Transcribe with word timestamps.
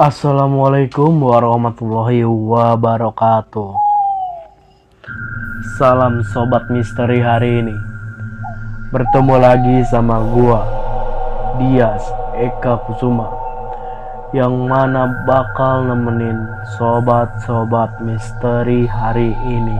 Assalamualaikum 0.00 1.28
warahmatullahi 1.28 2.24
wabarakatuh. 2.24 3.76
Salam 5.76 6.24
sobat 6.24 6.72
misteri 6.72 7.20
hari 7.20 7.60
ini. 7.60 7.76
Bertemu 8.96 9.36
lagi 9.36 9.84
sama 9.92 10.24
gua, 10.32 10.64
Dias 11.60 12.00
Eka 12.32 12.80
Kusuma, 12.88 13.28
yang 14.32 14.72
mana 14.72 15.04
bakal 15.28 15.84
nemenin 15.84 16.48
sobat-sobat 16.80 18.00
misteri 18.00 18.88
hari 18.88 19.36
ini. 19.36 19.76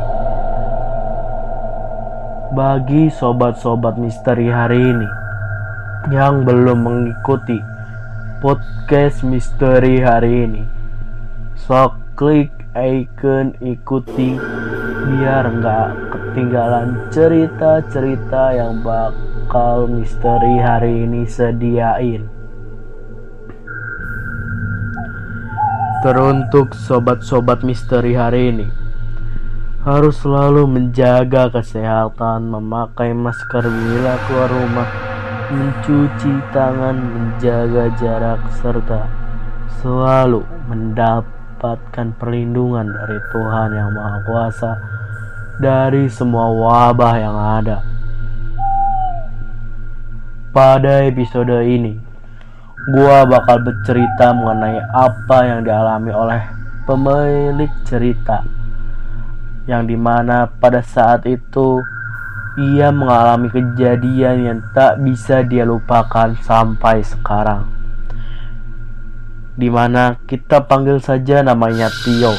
Bagi 2.52 3.08
sobat-sobat 3.08 3.96
misteri 3.96 4.52
hari 4.52 4.84
ini 4.84 5.08
yang 6.12 6.44
belum 6.44 6.84
mengikuti 6.84 7.69
podcast 8.40 9.20
misteri 9.20 10.00
hari 10.00 10.48
ini, 10.48 10.64
sok 11.60 11.92
klik 12.16 12.48
icon 12.72 13.52
ikuti 13.60 14.40
biar 15.04 15.44
nggak 15.60 15.88
ketinggalan 16.08 16.96
cerita-cerita 17.12 18.56
yang 18.56 18.80
bakal 18.80 19.84
misteri 19.92 20.56
hari 20.56 21.04
ini 21.04 21.28
sediain. 21.28 22.24
Teruntuk 26.00 26.72
sobat-sobat 26.72 27.60
misteri 27.60 28.16
hari 28.16 28.56
ini, 28.56 28.66
harus 29.84 30.16
selalu 30.16 30.64
menjaga 30.64 31.52
kesehatan, 31.52 32.48
memakai 32.48 33.12
masker 33.12 33.68
bila 33.68 34.16
keluar 34.24 34.48
rumah, 34.48 35.09
mencuci 35.50 36.32
tangan, 36.54 36.94
menjaga 36.94 37.90
jarak, 37.98 38.40
serta 38.62 39.10
selalu 39.82 40.46
mendapatkan 40.70 42.14
perlindungan 42.14 42.86
dari 42.86 43.18
Tuhan 43.34 43.68
Yang 43.74 43.90
Maha 43.90 44.18
Kuasa 44.28 44.72
dari 45.58 46.06
semua 46.06 46.46
wabah 46.54 47.14
yang 47.18 47.36
ada. 47.36 47.78
Pada 50.54 51.02
episode 51.06 51.62
ini, 51.66 51.98
gua 52.94 53.26
bakal 53.26 53.62
bercerita 53.66 54.30
mengenai 54.30 54.78
apa 54.94 55.38
yang 55.46 55.66
dialami 55.66 56.10
oleh 56.14 56.42
pemilik 56.86 57.70
cerita 57.86 58.42
yang 59.70 59.86
di 59.86 59.94
mana 59.94 60.50
pada 60.50 60.82
saat 60.82 61.22
itu 61.30 61.78
ia 62.60 62.92
mengalami 62.92 63.48
kejadian 63.48 64.36
yang 64.44 64.60
tak 64.76 65.00
bisa 65.00 65.40
dia 65.40 65.64
lupakan 65.64 66.36
sampai 66.44 67.00
sekarang. 67.00 67.64
Di 69.56 69.72
mana 69.72 70.20
kita 70.28 70.68
panggil 70.68 71.00
saja 71.00 71.40
namanya 71.40 71.88
Tio. 72.04 72.36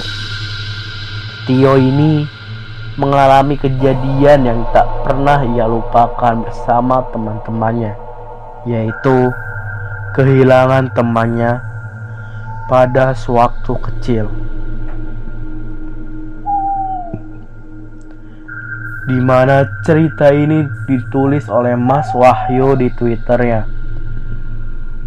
Tio 1.49 1.73
ini 1.73 2.29
mengalami 3.01 3.57
kejadian 3.57 4.45
yang 4.45 4.61
tak 4.69 4.85
pernah 5.01 5.41
ia 5.41 5.65
lupakan 5.65 6.45
bersama 6.45 7.01
teman-temannya, 7.09 7.97
yaitu 8.69 9.33
kehilangan 10.13 10.93
temannya 10.93 11.65
pada 12.69 13.17
sewaktu 13.17 13.73
kecil. 13.89 14.25
Di 19.11 19.19
mana 19.19 19.67
cerita 19.83 20.31
ini 20.31 20.63
ditulis 20.87 21.51
oleh 21.51 21.75
Mas 21.75 22.15
Wahyu 22.15 22.79
di 22.79 22.87
Twitternya. 22.95 23.67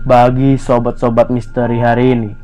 Bagi 0.04 0.60
sobat-sobat 0.60 1.32
misteri 1.32 1.81
hari 1.81 2.12
ini, 2.12 2.37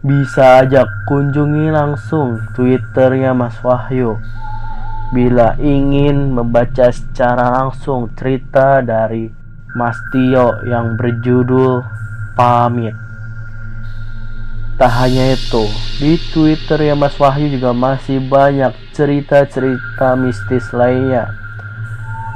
bisa 0.00 0.64
aja 0.64 0.88
kunjungi 1.04 1.68
langsung 1.68 2.40
Twitternya 2.56 3.36
Mas 3.36 3.60
Wahyu 3.60 4.16
bila 5.12 5.52
ingin 5.60 6.32
membaca 6.32 6.88
secara 6.88 7.60
langsung 7.60 8.08
cerita 8.16 8.80
dari 8.80 9.28
Mas 9.76 10.00
Tio 10.16 10.64
yang 10.64 10.96
berjudul 10.96 11.84
Pamit. 12.32 12.96
Tak 14.80 14.92
hanya 15.04 15.36
itu, 15.36 15.68
di 16.00 16.16
Twitter 16.32 16.80
ya 16.80 16.96
Mas 16.96 17.20
Wahyu 17.20 17.52
juga 17.52 17.76
masih 17.76 18.24
banyak 18.24 18.72
cerita-cerita 18.92 20.14
mistis 20.20 20.68
lainnya. 20.76 21.32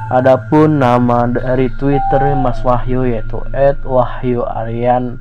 Adapun 0.09 0.81
nama 0.81 1.28
dari 1.28 1.69
Twitter 1.77 2.33
Mas 2.39 2.62
Wahyu 2.65 3.05
yaitu 3.05 3.43
@wahyuaryan 3.84 5.19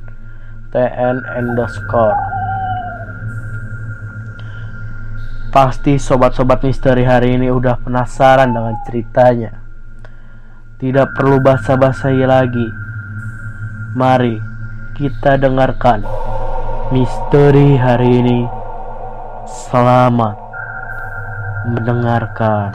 tn 0.70 1.16
underscore. 1.36 2.16
Pasti 5.50 5.96
sobat-sobat 5.96 6.62
misteri 6.62 7.02
hari 7.02 7.34
ini 7.34 7.48
udah 7.48 7.80
penasaran 7.80 8.52
dengan 8.52 8.76
ceritanya. 8.84 9.52
Tidak 10.76 11.16
perlu 11.16 11.40
basa-basi 11.40 12.22
lagi. 12.22 12.68
Mari 13.96 14.36
kita 14.94 15.40
dengarkan 15.40 16.04
misteri 16.92 17.74
hari 17.80 18.20
ini. 18.20 18.40
Selamat 19.48 20.45
mendengarkan. 21.66 22.70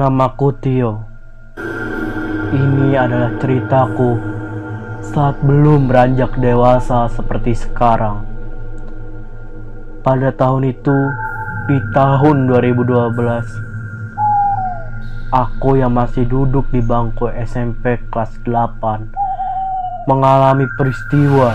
Namaku 0.00 0.48
Tio. 0.64 1.04
Ini 2.56 2.96
adalah 2.96 3.36
ceritaku 3.36 4.16
saat 5.04 5.36
belum 5.44 5.92
beranjak 5.92 6.40
dewasa 6.40 7.04
seperti 7.12 7.52
sekarang. 7.52 8.24
Pada 10.00 10.32
tahun 10.32 10.72
itu, 10.72 10.96
di 11.70 11.78
tahun 11.94 12.50
2012, 12.50 12.82
aku 15.30 15.78
yang 15.78 15.94
masih 15.94 16.26
duduk 16.26 16.66
di 16.74 16.82
bangku 16.82 17.30
SMP 17.30 17.94
kelas 18.10 18.42
8 18.42 20.10
mengalami 20.10 20.66
peristiwa 20.74 21.54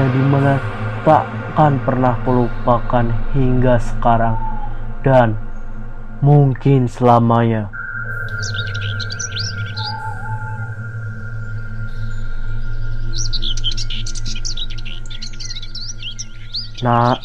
yang 0.00 0.08
di 0.08 0.24
mana 0.24 0.56
takkan 1.04 1.76
pernah 1.84 2.16
kulupakan 2.24 3.12
hingga 3.36 3.76
sekarang 3.76 4.40
dan 5.04 5.36
mungkin 6.24 6.88
selamanya. 6.88 7.68
Nak, 16.80 17.20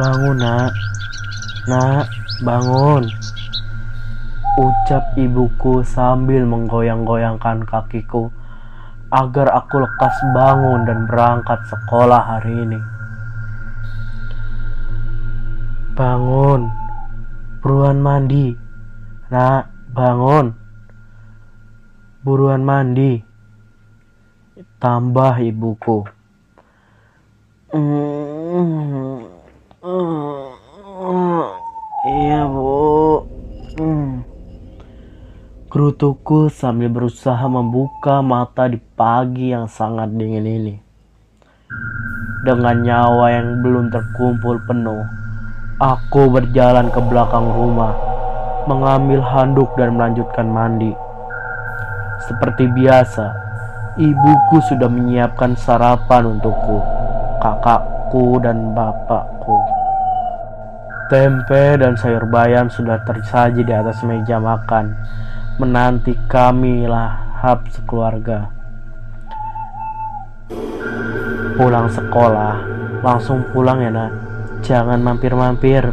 bangun 0.00 0.40
nak. 0.40 0.91
Nak, 1.62 2.10
bangun. 2.42 3.06
Ucap 4.58 5.14
ibuku 5.14 5.86
sambil 5.86 6.42
menggoyang-goyangkan 6.42 7.62
kakiku 7.62 8.34
agar 9.14 9.46
aku 9.54 9.78
lekas 9.78 10.16
bangun 10.34 10.82
dan 10.90 11.06
berangkat 11.06 11.62
sekolah 11.70 12.18
hari 12.18 12.50
ini. 12.66 12.80
Bangun, 15.94 16.66
buruan 17.62 18.02
mandi. 18.02 18.58
Nak, 19.30 19.94
bangun. 19.94 20.58
Buruan 22.26 22.66
mandi. 22.66 23.22
Tambah 24.82 25.38
ibuku. 25.38 26.10
Iya, 27.70 28.21
Gerutuku 36.02 36.50
sambil 36.50 36.90
berusaha 36.90 37.46
membuka 37.46 38.26
mata 38.26 38.66
di 38.66 38.74
pagi 38.74 39.54
yang 39.54 39.70
sangat 39.70 40.10
dingin 40.10 40.42
ini. 40.42 40.74
Dengan 42.42 42.82
nyawa 42.82 43.30
yang 43.30 43.62
belum 43.62 43.86
terkumpul 43.86 44.66
penuh, 44.66 45.06
aku 45.78 46.26
berjalan 46.26 46.90
ke 46.90 46.98
belakang 47.06 47.46
rumah, 47.54 47.94
mengambil 48.66 49.22
handuk 49.22 49.70
dan 49.78 49.94
melanjutkan 49.94 50.50
mandi. 50.50 50.90
Seperti 52.26 52.66
biasa, 52.66 53.26
ibuku 53.94 54.58
sudah 54.74 54.90
menyiapkan 54.90 55.54
sarapan 55.54 56.34
untukku, 56.34 56.82
kakakku, 57.38 58.42
dan 58.42 58.74
bapakku. 58.74 59.54
Tempe 61.06 61.78
dan 61.78 61.94
sayur 61.94 62.26
bayam 62.26 62.66
sudah 62.66 62.98
tersaji 63.06 63.62
di 63.62 63.70
atas 63.70 64.02
meja 64.02 64.42
makan, 64.42 64.98
menanti 65.60 66.16
kami 66.28 66.88
lahap 66.88 67.68
sekeluarga. 67.68 68.48
Pulang 71.58 71.92
sekolah, 71.92 72.54
langsung 73.04 73.44
pulang 73.52 73.84
ya 73.84 73.90
nak. 73.92 74.12
Jangan 74.64 75.02
mampir-mampir. 75.04 75.92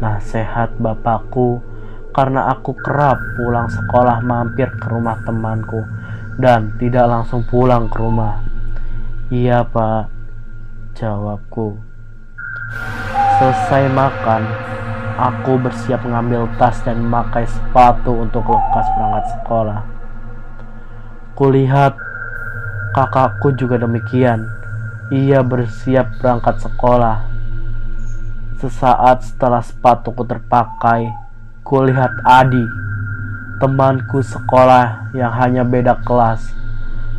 Nasihat 0.00 0.76
bapakku 0.76 1.60
karena 2.10 2.50
aku 2.50 2.74
kerap 2.74 3.16
pulang 3.38 3.70
sekolah 3.70 4.18
mampir 4.20 4.68
ke 4.76 4.86
rumah 4.90 5.16
temanku 5.22 5.86
dan 6.36 6.74
tidak 6.76 7.06
langsung 7.06 7.46
pulang 7.46 7.86
ke 7.86 7.96
rumah. 8.00 8.42
Iya 9.30 9.62
pak, 9.62 10.10
jawabku. 10.98 11.78
Selesai 13.38 13.88
makan, 13.94 14.42
aku 15.16 15.58
bersiap 15.58 16.04
mengambil 16.06 16.46
tas 16.60 16.78
dan 16.86 17.02
memakai 17.02 17.48
sepatu 17.48 18.22
untuk 18.22 18.46
lekas 18.46 18.86
berangkat 18.94 19.24
sekolah. 19.38 19.80
Kulihat 21.34 21.96
kakakku 22.92 23.56
juga 23.56 23.80
demikian. 23.80 24.46
Ia 25.10 25.42
bersiap 25.42 26.20
berangkat 26.22 26.62
sekolah. 26.62 27.26
Sesaat 28.60 29.24
setelah 29.24 29.64
sepatuku 29.64 30.22
terpakai, 30.28 31.08
kulihat 31.64 32.12
Adi, 32.28 32.62
temanku 33.56 34.20
sekolah 34.20 35.10
yang 35.16 35.32
hanya 35.32 35.64
beda 35.64 35.96
kelas, 36.04 36.52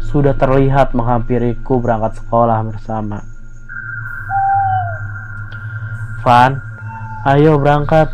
sudah 0.06 0.38
terlihat 0.38 0.94
menghampiriku 0.94 1.82
berangkat 1.82 2.22
sekolah 2.22 2.62
bersama. 2.62 3.26
Van, 6.22 6.62
ayo 7.22 7.62
berangkat, 7.62 8.10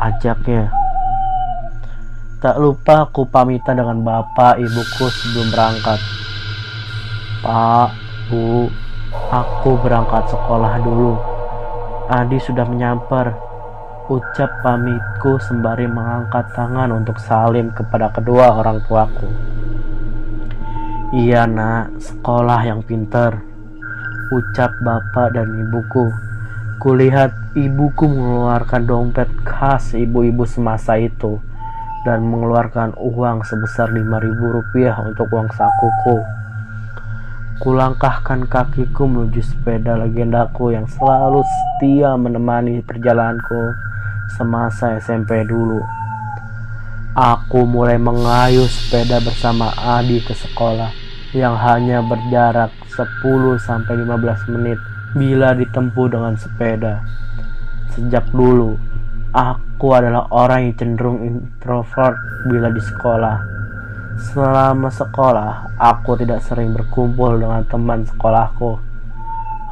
ajaknya. 0.00 0.72
Tak 2.40 2.56
lupa 2.56 3.04
aku 3.04 3.28
pamitan 3.28 3.80
dengan 3.80 4.00
bapak 4.00 4.56
ibuku 4.60 5.08
sebelum 5.12 5.52
berangkat. 5.52 6.00
Pak, 7.44 7.92
Bu, 8.32 8.68
aku 9.28 9.76
berangkat 9.80 10.24
sekolah 10.32 10.80
dulu. 10.80 11.20
Adi 12.08 12.40
sudah 12.40 12.64
menyamper. 12.64 13.32
Ucap 14.04 14.60
pamitku 14.60 15.40
sembari 15.40 15.88
mengangkat 15.88 16.44
tangan 16.52 16.92
untuk 16.92 17.16
salim 17.16 17.72
kepada 17.72 18.12
kedua 18.12 18.60
orang 18.60 18.80
tuaku. 18.84 19.28
Iya 21.16 21.48
nak, 21.48 21.96
sekolah 22.00 22.60
yang 22.68 22.84
pinter. 22.84 23.40
Ucap 24.28 24.72
bapak 24.84 25.32
dan 25.32 25.48
ibuku. 25.48 26.33
Kulihat 26.82 27.54
ibuku 27.54 28.10
mengeluarkan 28.10 28.82
dompet 28.84 29.30
khas 29.46 29.94
ibu-ibu 29.94 30.42
semasa 30.42 30.98
itu 30.98 31.38
dan 32.02 32.26
mengeluarkan 32.26 32.98
uang 32.98 33.46
sebesar 33.46 33.94
5000 33.94 34.10
rupiah 34.42 34.98
untuk 35.06 35.30
uang 35.30 35.48
sakuku. 35.54 36.18
Kulangkahkan 37.62 38.50
kakiku 38.50 39.06
menuju 39.06 39.40
sepeda 39.40 39.94
legendaku 39.96 40.74
yang 40.74 40.90
selalu 40.90 41.46
setia 41.46 42.18
menemani 42.18 42.82
perjalananku 42.82 43.78
semasa 44.34 44.98
SMP 44.98 45.46
dulu. 45.46 45.78
Aku 47.14 47.62
mulai 47.62 47.96
mengayuh 47.96 48.66
sepeda 48.66 49.22
bersama 49.22 49.70
Adi 49.78 50.18
ke 50.18 50.34
sekolah 50.34 50.90
yang 51.30 51.54
hanya 51.54 52.02
berjarak 52.02 52.74
10-15 52.90 54.50
menit 54.50 54.82
bila 55.14 55.54
ditempuh 55.54 56.10
dengan 56.10 56.34
sepeda. 56.34 57.06
Sejak 57.94 58.26
dulu, 58.34 58.74
aku 59.30 59.94
adalah 59.94 60.26
orang 60.34 60.66
yang 60.66 60.74
cenderung 60.74 61.22
introvert 61.22 62.18
bila 62.50 62.74
di 62.74 62.82
sekolah. 62.82 63.36
Selama 64.34 64.90
sekolah, 64.90 65.78
aku 65.78 66.18
tidak 66.18 66.42
sering 66.42 66.74
berkumpul 66.74 67.38
dengan 67.38 67.62
teman 67.70 68.02
sekolahku. 68.02 68.82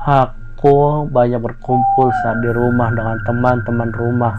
Aku 0.06 1.10
banyak 1.10 1.42
berkumpul 1.42 2.14
saat 2.22 2.38
di 2.38 2.50
rumah 2.54 2.94
dengan 2.94 3.18
teman-teman 3.26 3.90
rumah. 3.90 4.34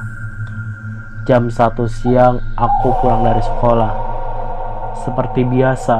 Jam 1.27 1.51
satu 1.51 1.83
siang, 1.87 2.39
aku 2.55 2.95
pulang 3.03 3.27
dari 3.27 3.43
sekolah. 3.43 3.91
Seperti 5.03 5.43
biasa, 5.43 5.97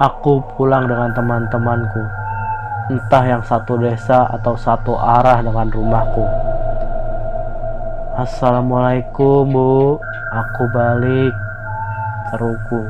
aku 0.00 0.44
pulang 0.56 0.84
dengan 0.84 1.12
teman-temanku 1.16 2.23
entah 2.84 3.24
yang 3.24 3.40
satu 3.40 3.80
desa 3.80 4.28
atau 4.28 4.60
satu 4.60 5.00
arah 5.00 5.40
dengan 5.40 5.72
rumahku. 5.72 6.24
Assalamualaikum 8.20 9.48
bu, 9.48 9.96
aku 10.28 10.62
balik, 10.68 11.32
seruku. 12.28 12.82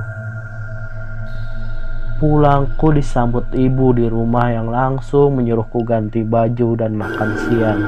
Pulangku 2.18 2.90
disambut 2.90 3.46
ibu 3.54 3.94
di 3.94 4.10
rumah 4.10 4.50
yang 4.50 4.66
langsung 4.66 5.38
menyuruhku 5.38 5.86
ganti 5.86 6.26
baju 6.26 6.74
dan 6.74 6.98
makan 6.98 7.30
siang. 7.46 7.80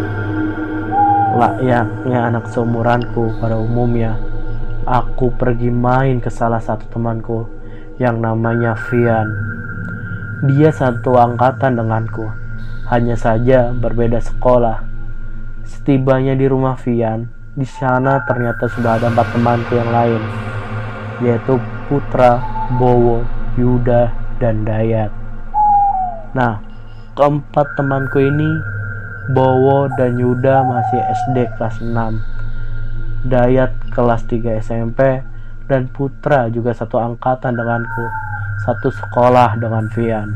Layaknya 1.37 2.31
anak 2.31 2.47
seumuranku 2.55 3.35
pada 3.43 3.59
umumnya, 3.59 4.15
aku 4.87 5.35
pergi 5.35 5.75
main 5.75 6.23
ke 6.23 6.31
salah 6.31 6.63
satu 6.63 6.87
temanku 6.87 7.51
yang 7.99 8.23
namanya 8.23 8.79
Vian. 8.89 9.57
Dia 10.45 10.69
satu 10.69 11.17
angkatan 11.17 11.81
denganku, 11.81 12.29
hanya 12.93 13.17
saja 13.17 13.73
berbeda 13.73 14.21
sekolah. 14.21 14.85
Setibanya 15.65 16.37
di 16.37 16.45
rumah 16.45 16.77
Vian, 16.77 17.33
di 17.57 17.65
sana 17.65 18.21
ternyata 18.29 18.69
sudah 18.69 19.01
ada 19.01 19.09
empat 19.09 19.33
temanku 19.33 19.81
yang 19.81 19.89
lain, 19.89 20.21
yaitu 21.25 21.57
Putra, 21.89 22.45
Bowo, 22.77 23.25
Yuda, 23.57 24.13
dan 24.37 24.61
Dayat. 24.69 25.09
Nah, 26.37 26.61
keempat 27.17 27.73
temanku 27.81 28.21
ini, 28.21 28.61
Bowo 29.33 29.89
dan 29.97 30.21
Yuda 30.21 30.69
masih 30.69 31.01
SD 31.25 31.49
kelas 31.57 31.81
6, 31.81 32.21
Dayat 33.25 33.73
kelas 33.89 34.29
3 34.29 34.61
SMP, 34.61 35.25
dan 35.65 35.89
Putra 35.89 36.53
juga 36.53 36.77
satu 36.77 37.01
angkatan 37.01 37.57
denganku 37.57 38.27
satu 38.67 38.91
sekolah 38.91 39.55
dengan 39.63 39.87
Vian. 39.95 40.29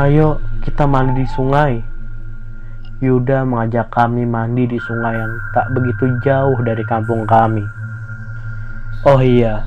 Ayo 0.00 0.40
kita 0.64 0.88
mandi 0.88 1.20
di 1.20 1.28
sungai. 1.28 1.76
Yuda 3.04 3.44
mengajak 3.44 3.92
kami 3.92 4.24
mandi 4.24 4.64
di 4.64 4.80
sungai 4.80 5.12
yang 5.12 5.32
tak 5.52 5.68
begitu 5.76 6.08
jauh 6.24 6.56
dari 6.64 6.84
kampung 6.88 7.28
kami. 7.28 7.64
Oh 9.04 9.20
iya, 9.20 9.64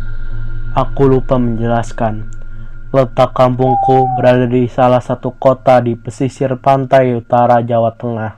aku 0.73 1.05
lupa 1.05 1.37
menjelaskan. 1.37 2.25
Letak 2.93 3.33
kampungku 3.33 4.17
berada 4.17 4.45
di 4.45 4.69
salah 4.69 5.01
satu 5.01 5.33
kota 5.37 5.81
di 5.81 5.97
pesisir 5.97 6.57
pantai 6.61 7.13
utara 7.17 7.61
Jawa 7.65 7.93
Tengah. 7.93 8.33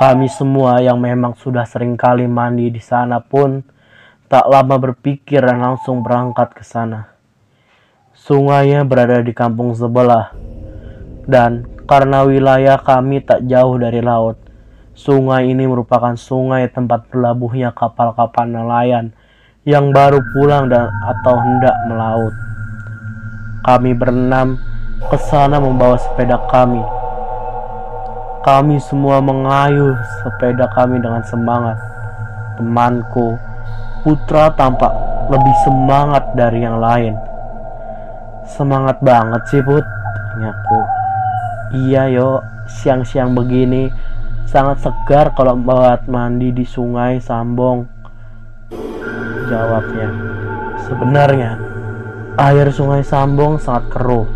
Kami 0.00 0.28
semua 0.32 0.80
yang 0.80 0.96
memang 0.96 1.36
sudah 1.36 1.68
sering 1.68 1.96
kali 1.96 2.24
mandi 2.24 2.72
di 2.72 2.80
sana 2.80 3.20
pun 3.20 3.60
Tak 4.32 4.48
lama 4.48 4.80
berpikir 4.80 5.44
dan 5.44 5.60
langsung 5.60 6.00
berangkat 6.00 6.56
ke 6.56 6.64
sana. 6.64 7.12
Sungainya 8.16 8.80
berada 8.80 9.20
di 9.20 9.36
kampung 9.36 9.76
sebelah. 9.76 10.32
Dan 11.28 11.68
karena 11.84 12.24
wilayah 12.24 12.80
kami 12.80 13.20
tak 13.20 13.44
jauh 13.44 13.76
dari 13.76 14.00
laut, 14.00 14.40
sungai 14.96 15.52
ini 15.52 15.68
merupakan 15.68 16.16
sungai 16.16 16.64
tempat 16.72 17.12
berlabuhnya 17.12 17.76
kapal-kapal 17.76 18.48
nelayan 18.48 19.12
yang 19.68 19.92
baru 19.92 20.24
pulang 20.32 20.72
dan 20.72 20.88
atau 20.88 21.36
hendak 21.36 21.76
melaut. 21.92 22.32
Kami 23.68 23.92
berenam 23.92 24.56
ke 25.12 25.20
sana 25.28 25.60
membawa 25.60 26.00
sepeda 26.00 26.40
kami. 26.48 26.80
Kami 28.48 28.80
semua 28.80 29.20
mengayuh 29.20 29.92
sepeda 30.24 30.72
kami 30.72 31.04
dengan 31.04 31.20
semangat. 31.20 31.76
Temanku, 32.56 33.51
Putra 34.02 34.50
tampak 34.58 34.90
lebih 35.30 35.54
semangat 35.62 36.34
dari 36.34 36.58
yang 36.58 36.82
lain. 36.82 37.14
Semangat 38.50 38.98
banget 38.98 39.42
sih 39.46 39.62
Put, 39.62 39.86
nyaku. 40.42 40.80
Iya 41.86 42.10
yo, 42.10 42.42
siang-siang 42.66 43.30
begini 43.30 43.94
sangat 44.50 44.82
segar 44.82 45.30
kalau 45.38 45.54
buat 45.54 46.10
mandi 46.10 46.50
di 46.50 46.66
sungai 46.66 47.22
Sambong. 47.22 47.86
Jawabnya, 49.46 50.08
sebenarnya 50.90 51.50
air 52.42 52.68
sungai 52.74 53.06
Sambong 53.06 53.62
sangat 53.62 53.86
keruh 53.94 54.26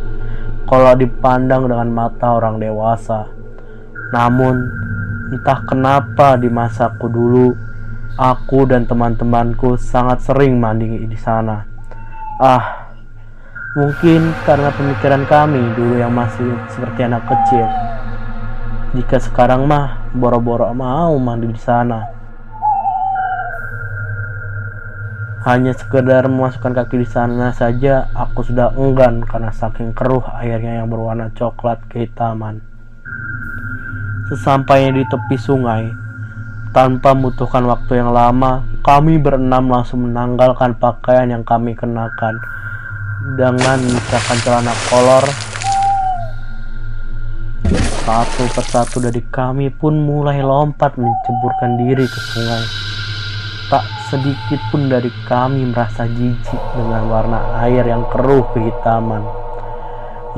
kalau 0.71 0.95
dipandang 0.95 1.67
dengan 1.67 1.91
mata 1.91 2.39
orang 2.39 2.63
dewasa. 2.63 3.27
Namun, 4.15 4.63
entah 5.35 5.59
kenapa 5.67 6.39
di 6.39 6.47
masaku 6.47 7.11
dulu 7.11 7.49
Aku 8.17 8.65
dan 8.65 8.89
teman-temanku 8.89 9.77
sangat 9.77 10.25
sering 10.25 10.57
mandi 10.57 11.05
di 11.05 11.19
sana. 11.21 11.69
Ah, 12.41 12.89
mungkin 13.77 14.33
karena 14.49 14.73
pemikiran 14.73 15.29
kami 15.29 15.61
dulu 15.77 16.01
yang 16.01 16.17
masih 16.17 16.49
seperti 16.73 17.05
anak 17.05 17.29
kecil. 17.29 17.69
Jika 18.97 19.21
sekarang 19.21 19.69
mah 19.69 20.09
boro-boro 20.17 20.73
mau 20.73 21.13
mandi 21.21 21.53
di 21.53 21.61
sana. 21.61 22.09
Hanya 25.45 25.77
sekedar 25.77 26.25
memasukkan 26.25 26.73
kaki 26.73 27.05
di 27.05 27.09
sana 27.13 27.53
saja, 27.53 28.09
aku 28.17 28.49
sudah 28.49 28.73
enggan 28.81 29.29
karena 29.29 29.53
saking 29.53 29.93
keruh 29.93 30.25
airnya 30.41 30.81
yang 30.81 30.89
berwarna 30.89 31.29
coklat 31.37 31.85
kehitaman. 31.93 32.65
Sesampainya 34.33 34.97
di 34.97 35.05
tepi 35.05 35.37
sungai, 35.37 36.06
tanpa 36.71 37.15
membutuhkan 37.15 37.67
waktu 37.67 38.03
yang 38.03 38.11
lama, 38.15 38.65
kami 38.87 39.19
berenam 39.19 39.67
langsung 39.67 40.07
menanggalkan 40.07 40.79
pakaian 40.79 41.27
yang 41.27 41.45
kami 41.47 41.75
kenakan 41.75 42.39
dengan 43.35 43.83
misalkan 43.83 44.39
celana 44.47 44.75
kolor. 44.87 45.27
Satu 48.07 48.47
persatu 48.55 49.03
dari 49.03 49.19
kami 49.19 49.67
pun 49.75 49.99
mulai 49.99 50.39
lompat 50.39 50.95
menceburkan 50.95 51.75
diri 51.75 52.07
ke 52.07 52.21
sungai. 52.31 52.63
Tak 53.67 53.83
sedikit 54.07 54.63
pun 54.71 54.87
dari 54.87 55.11
kami 55.27 55.67
merasa 55.75 56.07
jijik 56.07 56.63
dengan 56.79 57.11
warna 57.11 57.67
air 57.67 57.83
yang 57.83 58.07
keruh 58.15 58.47
kehitaman. 58.55 59.27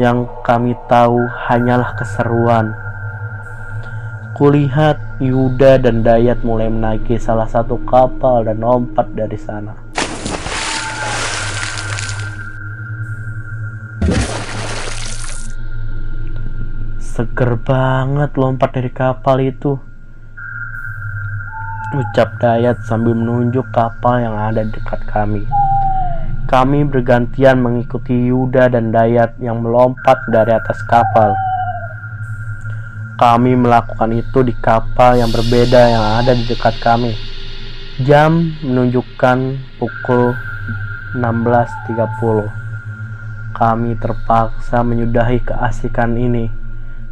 Yang 0.00 0.32
kami 0.40 0.73
tahu 0.88 1.20
hanyalah 1.44 1.92
keseruan. 2.00 2.73
Kulihat 4.32 5.08
Yuda 5.18 5.82
dan 5.82 6.06
Dayat 6.06 6.46
mulai 6.46 6.70
menaiki 6.70 7.18
salah 7.18 7.50
satu 7.50 7.75
kapal 7.82 8.46
dan 8.46 8.62
lompat 8.62 9.10
dari 9.18 9.34
sana. 9.34 9.75
Seger 17.02 17.58
banget 17.58 18.30
lompat 18.38 18.70
dari 18.78 18.94
kapal 18.94 19.42
itu 19.42 19.75
ucap 21.98 22.38
Dayat 22.38 22.87
sambil 22.87 23.18
menunjuk 23.18 23.66
kapal 23.75 24.22
yang 24.22 24.38
ada 24.38 24.62
dekat 24.62 25.02
kami. 25.10 25.42
Kami 26.46 26.87
bergantian 26.87 27.58
mengikuti 27.58 28.30
Yuda 28.30 28.70
dan 28.70 28.94
Dayat 28.94 29.34
yang 29.42 29.66
melompat 29.66 30.22
dari 30.30 30.54
atas 30.54 30.78
kapal. 30.87 31.34
Kami 33.18 33.58
melakukan 33.58 34.14
itu 34.14 34.46
di 34.46 34.54
kapal 34.54 35.18
yang 35.18 35.34
berbeda 35.34 35.90
yang 35.90 36.22
ada 36.22 36.38
di 36.38 36.46
dekat 36.46 36.78
kami. 36.78 37.18
Jam 38.06 38.54
menunjukkan 38.62 39.58
pukul 39.82 40.38
16.30. 41.18 41.98
Kami 43.58 43.90
terpaksa 43.98 44.87
menyudahi 44.87 45.42
keasikan 45.42 46.14
ini. 46.14 46.46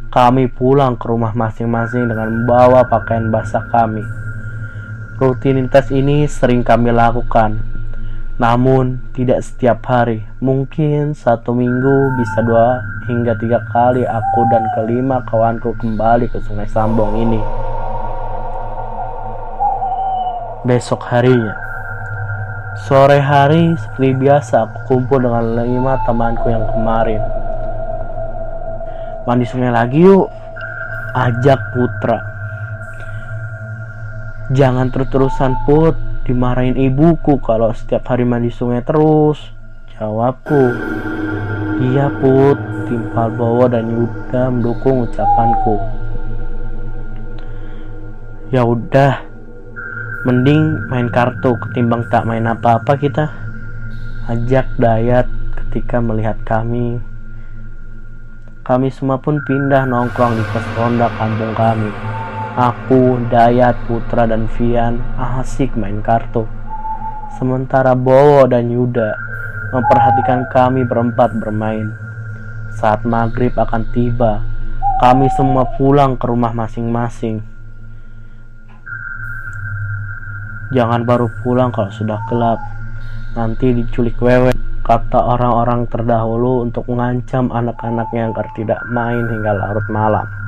Kami 0.07 0.47
pulang 0.47 0.95
ke 0.95 1.11
rumah 1.11 1.35
masing-masing 1.35 2.07
dengan 2.07 2.31
membawa 2.31 2.87
pakaian 2.87 3.27
basah 3.27 3.67
kami. 3.67 4.07
Rutinitas 5.19 5.91
ini 5.91 6.23
sering 6.31 6.63
kami 6.63 6.95
lakukan, 6.95 7.59
namun 8.37 9.01
tidak 9.17 9.41
setiap 9.41 9.81
hari. 9.89 10.21
Mungkin 10.41 11.17
satu 11.17 11.57
minggu 11.57 12.13
bisa 12.21 12.39
dua 12.45 12.77
hingga 13.09 13.33
tiga 13.41 13.59
kali 13.73 14.05
aku 14.05 14.41
dan 14.53 14.63
kelima 14.77 15.25
kawanku 15.25 15.73
kembali 15.81 16.29
ke 16.29 16.37
Sungai 16.45 16.69
Sambong 16.69 17.17
ini. 17.17 17.41
Besok 20.65 21.01
harinya, 21.09 21.55
sore 22.85 23.17
hari 23.17 23.73
seperti 23.79 24.13
biasa 24.19 24.69
aku 24.69 24.77
kumpul 24.85 25.23
dengan 25.23 25.63
lima 25.63 25.97
temanku 26.05 26.51
yang 26.53 26.65
kemarin. 26.69 27.21
Mandi 29.25 29.47
sungai 29.47 29.71
lagi 29.73 30.03
yuk, 30.03 30.29
ajak 31.15 31.59
Putra. 31.73 32.19
Jangan 34.51 34.87
terus-terusan 34.91 35.51
put 35.67 36.06
Dimarahin 36.27 36.75
ibuku 36.75 37.39
kalau 37.39 37.71
setiap 37.71 38.11
hari 38.11 38.27
mandi 38.27 38.51
sungai 38.51 38.83
terus. 38.83 39.39
Jawabku 39.95 40.75
Iya 41.79 42.11
put 42.19 42.59
Timpal 42.91 43.31
Bowo 43.31 43.71
dan 43.71 43.87
Yuda 43.87 44.51
mendukung 44.51 45.07
ucapanku. 45.07 45.79
Ya 48.51 48.67
udah 48.67 49.23
Mending 50.27 50.91
main 50.91 51.07
kartu 51.07 51.55
ketimbang 51.63 52.03
tak 52.11 52.27
main 52.27 52.43
apa-apa 52.43 52.99
kita 52.99 53.31
Ajak 54.27 54.67
Dayat 54.75 55.31
ketika 55.55 56.03
melihat 56.03 56.35
kami. 56.43 56.99
Kami 58.67 58.91
semua 58.91 59.15
pun 59.15 59.39
pindah 59.47 59.87
nongkrong 59.87 60.35
di 60.35 60.43
pos 60.51 60.67
ronda 60.75 61.07
kampung 61.15 61.55
kami 61.55 61.87
Aku, 62.57 63.21
Dayat, 63.29 63.77
Putra, 63.85 64.25
dan 64.25 64.49
Vian 64.57 64.97
asik 65.13 65.77
main 65.77 66.01
kartu. 66.01 66.49
Sementara 67.37 67.93
Bowo 67.93 68.49
dan 68.49 68.73
Yuda 68.73 69.13
memperhatikan 69.69 70.49
kami 70.49 70.81
berempat 70.81 71.37
bermain. 71.37 71.93
Saat 72.73 73.05
maghrib 73.05 73.53
akan 73.53 73.85
tiba, 73.93 74.41
kami 74.97 75.29
semua 75.37 75.69
pulang 75.77 76.17
ke 76.17 76.25
rumah 76.25 76.49
masing-masing. 76.49 77.45
Jangan 80.73 81.05
baru 81.05 81.29
pulang 81.45 81.69
kalau 81.69 81.93
sudah 81.93 82.17
gelap. 82.25 82.57
Nanti 83.37 83.69
diculik 83.69 84.17
wewe, 84.17 84.49
kata 84.81 85.21
orang-orang 85.21 85.85
terdahulu 85.85 86.65
untuk 86.65 86.89
mengancam 86.89 87.53
anak-anaknya 87.53 88.33
agar 88.33 88.49
tidak 88.57 88.81
main 88.89 89.29
hingga 89.29 89.53
larut 89.53 89.85
malam. 89.93 90.46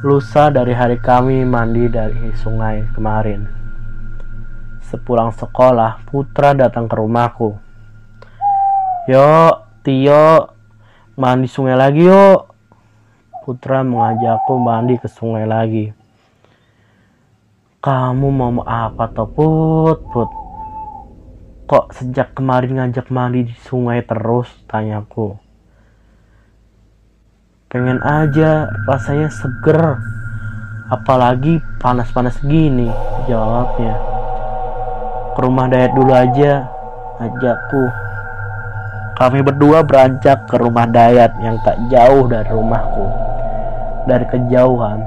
Lusa 0.00 0.48
dari 0.48 0.72
hari 0.72 0.96
kami 0.96 1.44
mandi 1.44 1.84
dari 1.84 2.32
sungai 2.32 2.88
kemarin. 2.96 3.44
Sepulang 4.80 5.28
sekolah, 5.28 6.00
Putra 6.08 6.56
datang 6.56 6.88
ke 6.88 6.96
rumahku. 6.96 7.52
Yo, 9.04 9.60
Tio, 9.84 10.56
mandi 11.20 11.44
sungai 11.52 11.76
lagi 11.76 12.08
yuk. 12.08 12.48
Putra 13.44 13.84
mengajakku 13.84 14.56
mandi 14.56 14.96
ke 14.96 15.04
sungai 15.04 15.44
lagi. 15.44 15.92
Kamu 17.84 18.28
mau 18.32 18.64
apa 18.64 19.04
toh 19.12 19.28
Put? 19.28 19.98
Put? 20.16 20.30
Kok 21.68 21.92
sejak 21.92 22.32
kemarin 22.32 22.80
ngajak 22.80 23.12
mandi 23.12 23.52
di 23.52 23.54
sungai 23.68 24.00
terus? 24.00 24.48
Tanyaku 24.64 25.49
pengen 27.70 28.02
aja 28.02 28.66
rasanya 28.82 29.30
seger 29.30 29.94
apalagi 30.90 31.62
panas-panas 31.78 32.34
gini 32.42 32.90
jawabnya. 33.30 33.94
Ke 35.38 35.40
rumah 35.46 35.70
Dayat 35.70 35.94
dulu 35.94 36.10
aja 36.10 36.66
ajakku 37.22 37.84
kami 39.14 39.46
berdua 39.46 39.86
beranjak 39.86 40.50
ke 40.50 40.58
rumah 40.58 40.90
Dayat 40.90 41.30
yang 41.38 41.62
tak 41.62 41.78
jauh 41.94 42.26
dari 42.26 42.50
rumahku. 42.50 43.06
Dari 44.10 44.26
kejauhan 44.26 45.06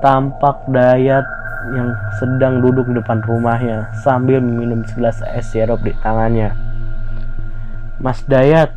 tampak 0.00 0.64
Dayat 0.72 1.28
yang 1.76 1.92
sedang 2.16 2.64
duduk 2.64 2.88
di 2.88 2.96
depan 2.96 3.20
rumahnya 3.28 3.92
sambil 4.00 4.40
meminum 4.40 4.88
segelas 4.88 5.20
es 5.36 5.52
sirup 5.52 5.84
di 5.84 5.92
tangannya. 6.00 6.56
Mas 8.00 8.24
Dayat 8.24 8.72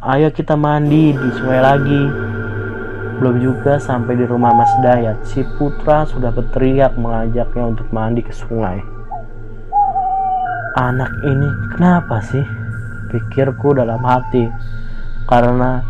Ayo 0.00 0.32
kita 0.32 0.56
mandi 0.56 1.12
di 1.12 1.28
sungai 1.36 1.60
lagi. 1.60 2.02
Belum 3.20 3.36
juga 3.36 3.76
sampai 3.76 4.16
di 4.16 4.24
rumah 4.24 4.48
Mas 4.56 4.72
Dayat, 4.80 5.28
si 5.28 5.44
Putra 5.60 6.08
sudah 6.08 6.32
berteriak 6.32 6.96
mengajaknya 6.96 7.68
untuk 7.68 7.84
mandi 7.92 8.24
ke 8.24 8.32
sungai. 8.32 8.80
Anak 10.80 11.12
ini 11.20 11.48
kenapa 11.76 12.24
sih? 12.24 12.40
Pikirku 13.12 13.76
dalam 13.76 14.00
hati. 14.00 14.48
Karena 15.28 15.84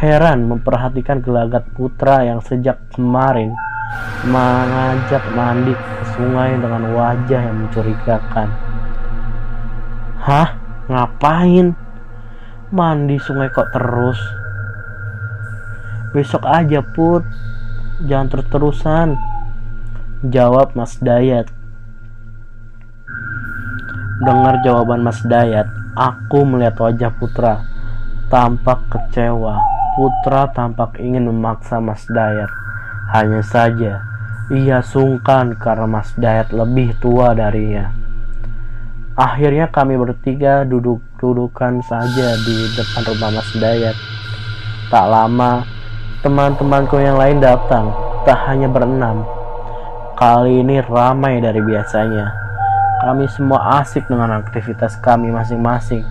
heran 0.00 0.48
memperhatikan 0.48 1.20
gelagat 1.20 1.68
Putra 1.76 2.24
yang 2.24 2.40
sejak 2.40 2.80
kemarin 2.96 3.52
mengajak 4.24 5.20
mandi 5.36 5.76
ke 5.76 6.04
sungai 6.16 6.56
dengan 6.56 6.88
wajah 6.96 7.40
yang 7.52 7.68
mencurigakan. 7.68 8.48
Hah? 10.24 10.56
Ngapain? 10.88 11.81
Mandi 12.72 13.20
sungai 13.20 13.52
kok 13.52 13.68
terus? 13.68 14.16
Besok 16.16 16.48
aja 16.48 16.80
put. 16.80 17.20
Jangan 18.08 18.32
terus-terusan. 18.32 19.12
Jawab 20.32 20.72
Mas 20.72 20.96
Dayat. 20.96 21.52
Dengar 24.24 24.64
jawaban 24.64 25.04
Mas 25.04 25.20
Dayat. 25.20 25.68
Aku 25.92 26.48
melihat 26.48 26.80
wajah 26.80 27.12
Putra 27.12 27.60
Tampak 28.32 28.88
kecewa. 28.88 29.60
Putra 29.92 30.48
tampak 30.56 30.96
ingin 30.96 31.28
memaksa 31.28 31.76
Mas 31.76 32.08
Dayat. 32.08 32.48
Hanya 33.12 33.44
saja 33.44 34.00
Ia 34.48 34.80
sungkan 34.80 35.60
karena 35.60 35.84
Mas 35.84 36.16
Dayat 36.16 36.56
lebih 36.56 36.96
tua 37.04 37.36
darinya. 37.36 37.92
Akhirnya 39.12 39.68
kami 39.68 40.00
bertiga 40.00 40.64
duduk-dudukan 41.22 41.78
saja 41.86 42.34
di 42.42 42.66
depan 42.74 43.06
rumah 43.06 43.30
Mas 43.30 43.46
Dayat. 43.54 43.94
Tak 44.90 45.06
lama, 45.06 45.62
teman-temanku 46.18 46.98
yang 46.98 47.14
lain 47.14 47.38
datang, 47.38 47.94
tak 48.26 48.42
hanya 48.50 48.66
berenam. 48.66 49.22
Kali 50.18 50.66
ini 50.66 50.82
ramai 50.82 51.38
dari 51.38 51.62
biasanya. 51.62 52.42
kami 53.02 53.26
semua 53.34 53.82
asik 53.82 54.06
dengan 54.06 54.30
aktivitas 54.38 54.94
kami 55.02 55.34
masing-masing, 55.34 56.06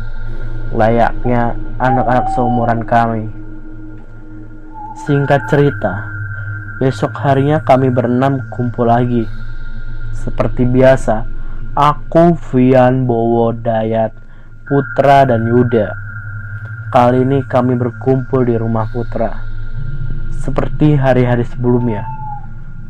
layaknya 0.75 1.55
anak-anak 1.79 2.27
seumuran 2.35 2.83
kami. 2.83 3.31
Singkat 5.07 5.39
cerita, 5.47 6.07
besok 6.83 7.15
harinya 7.15 7.63
kami 7.63 7.87
berenam 7.87 8.43
kumpul 8.51 8.91
lagi. 8.91 9.23
Seperti 10.11 10.67
biasa, 10.67 11.23
aku, 11.79 12.35
Vian, 12.51 13.07
Bowo, 13.07 13.55
Dayat, 13.55 14.20
Putra, 14.67 15.25
dan 15.25 15.49
Yuda. 15.49 15.89
Kali 16.93 17.25
ini 17.25 17.41
kami 17.47 17.73
berkumpul 17.73 18.45
di 18.45 18.53
rumah 18.53 18.85
Putra. 18.93 19.41
Seperti 20.37 20.93
hari-hari 20.93 21.41
sebelumnya, 21.49 22.05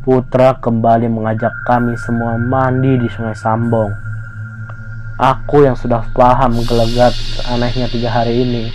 Putra 0.04 0.58
kembali 0.58 1.08
mengajak 1.08 1.54
kami 1.64 1.96
semua 1.96 2.36
mandi 2.36 3.00
di 3.00 3.08
Sungai 3.08 3.32
Sambong. 3.38 3.88
Aku 5.16 5.64
yang 5.64 5.78
sudah 5.78 6.04
paham 6.12 6.60
gelagat 6.66 7.16
anehnya 7.48 7.88
tiga 7.88 8.10
hari 8.12 8.44
ini, 8.44 8.68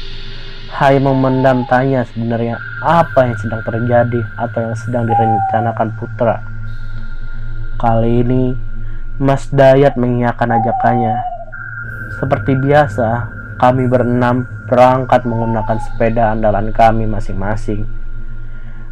hai 0.73 0.97
memendam 0.97 1.67
tanya 1.69 2.01
sebenarnya 2.09 2.57
apa 2.81 3.29
yang 3.29 3.37
sedang 3.37 3.61
terjadi 3.61 4.21
atau 4.41 4.59
yang 4.71 4.77
sedang 4.79 5.03
direncanakan 5.05 5.89
Putra. 6.01 6.41
Kali 7.77 8.25
ini 8.25 8.43
Mas 9.21 9.49
Dayat 9.53 9.97
mengiyakan 10.01 10.49
ajakannya. 10.61 11.36
Seperti 12.17 12.57
biasa, 12.57 13.29
kami 13.61 13.85
berenam 13.85 14.49
berangkat 14.65 15.21
menggunakan 15.25 15.77
sepeda 15.77 16.33
andalan 16.33 16.73
kami 16.73 17.05
masing-masing. 17.05 17.85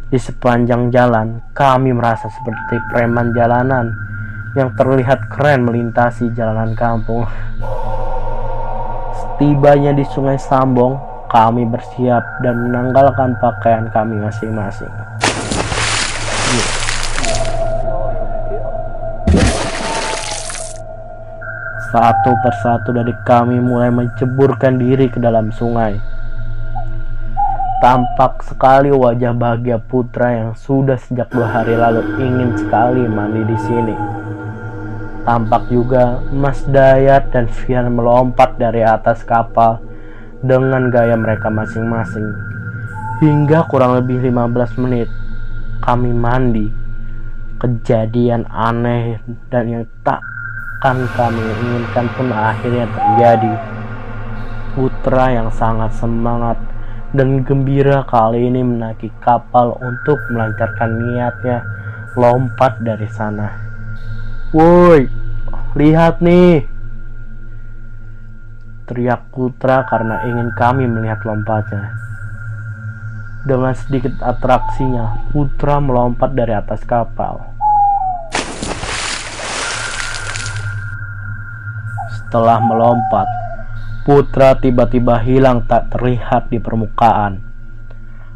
Di 0.06 0.14
sepanjang 0.14 0.94
jalan, 0.94 1.42
kami 1.50 1.90
merasa 1.90 2.30
seperti 2.30 2.78
preman 2.94 3.34
jalanan 3.34 3.90
yang 4.54 4.70
terlihat 4.78 5.26
keren 5.26 5.66
melintasi 5.66 6.30
jalanan 6.38 6.78
kampung. 6.78 7.26
Setibanya 9.18 9.90
di 9.90 10.06
Sungai 10.06 10.38
Sambong, 10.38 10.94
kami 11.26 11.66
bersiap 11.66 12.22
dan 12.46 12.70
menanggalkan 12.70 13.34
pakaian 13.42 13.90
kami 13.90 14.22
masing-masing. 14.22 15.15
Satu 21.86 22.34
persatu 22.42 22.90
dari 22.90 23.14
kami 23.22 23.62
mulai 23.62 23.94
menceburkan 23.94 24.74
diri 24.74 25.06
ke 25.06 25.22
dalam 25.22 25.54
sungai. 25.54 25.94
Tampak 27.78 28.42
sekali 28.42 28.90
wajah 28.90 29.30
bahagia 29.36 29.78
putra 29.78 30.34
yang 30.34 30.50
sudah 30.58 30.98
sejak 30.98 31.30
dua 31.30 31.46
hari 31.46 31.78
lalu 31.78 32.02
ingin 32.18 32.58
sekali 32.58 33.06
mandi 33.06 33.46
di 33.46 33.58
sini. 33.62 33.96
Tampak 35.22 35.70
juga 35.70 36.18
Mas 36.34 36.62
Dayat 36.66 37.30
dan 37.30 37.46
Fian 37.46 37.94
melompat 37.94 38.58
dari 38.58 38.82
atas 38.82 39.22
kapal 39.22 39.78
dengan 40.42 40.90
gaya 40.90 41.14
mereka 41.14 41.46
masing-masing. 41.52 42.26
Hingga 43.22 43.70
kurang 43.70 43.94
lebih 43.94 44.22
15 44.26 44.82
menit 44.82 45.06
kami 45.86 46.10
mandi. 46.10 46.66
Kejadian 47.62 48.44
aneh 48.52 49.22
dan 49.48 49.64
yang 49.70 49.84
tak 50.02 50.20
akan 50.76 51.08
kami 51.16 51.40
inginkan 51.40 52.04
pun 52.20 52.28
akhirnya 52.28 52.84
terjadi. 52.92 53.54
Putra 54.76 55.32
yang 55.32 55.48
sangat 55.48 55.96
semangat 55.96 56.60
dan 57.16 57.40
gembira 57.48 58.04
kali 58.04 58.44
ini 58.44 58.60
menaiki 58.60 59.08
kapal 59.24 59.72
untuk 59.80 60.20
melancarkan 60.28 61.00
niatnya 61.00 61.64
lompat 62.12 62.76
dari 62.84 63.08
sana. 63.08 63.56
Woi, 64.52 65.08
lihat 65.80 66.20
nih, 66.20 66.68
teriak 68.84 69.32
Putra 69.32 69.88
karena 69.88 70.28
ingin 70.28 70.52
kami 70.52 70.84
melihat 70.84 71.24
lompatnya. 71.24 71.96
Dengan 73.48 73.72
sedikit 73.72 74.12
atraksinya, 74.20 75.32
Putra 75.32 75.80
melompat 75.80 76.36
dari 76.36 76.52
atas 76.52 76.84
kapal. 76.84 77.55
Setelah 82.36 82.60
melompat, 82.60 83.24
Putra 84.04 84.52
tiba-tiba 84.60 85.16
hilang 85.24 85.64
tak 85.64 85.88
terlihat 85.88 86.52
di 86.52 86.60
permukaan. 86.60 87.40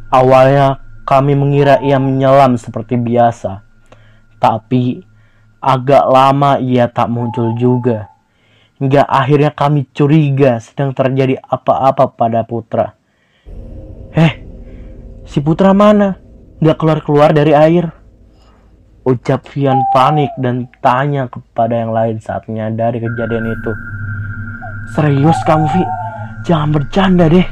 Awalnya 0.08 0.80
kami 1.04 1.36
mengira 1.36 1.76
ia 1.84 2.00
menyelam 2.00 2.56
seperti 2.56 2.96
biasa, 2.96 3.60
tapi 4.40 5.04
agak 5.60 6.00
lama 6.08 6.56
ia 6.64 6.88
tak 6.88 7.12
muncul 7.12 7.52
juga. 7.60 8.08
Hingga 8.80 9.04
akhirnya 9.04 9.52
kami 9.52 9.84
curiga 9.92 10.56
sedang 10.64 10.96
terjadi 10.96 11.36
apa-apa 11.44 12.16
pada 12.16 12.40
Putra. 12.48 12.96
Eh, 14.16 14.32
si 15.28 15.44
Putra 15.44 15.76
mana? 15.76 16.16
Gak 16.56 16.80
keluar-keluar 16.80 17.36
dari 17.36 17.52
air. 17.52 17.99
Ucap 19.00 19.48
Vian 19.56 19.80
panik 19.96 20.28
dan 20.36 20.68
tanya 20.84 21.24
kepada 21.24 21.72
yang 21.72 21.96
lain 21.96 22.20
saat 22.20 22.44
menyadari 22.44 23.00
kejadian 23.00 23.48
itu. 23.48 23.72
Serius 24.92 25.40
kamu, 25.48 25.64
Vi? 25.72 25.84
Jangan 26.44 26.68
bercanda 26.68 27.24
deh. 27.32 27.48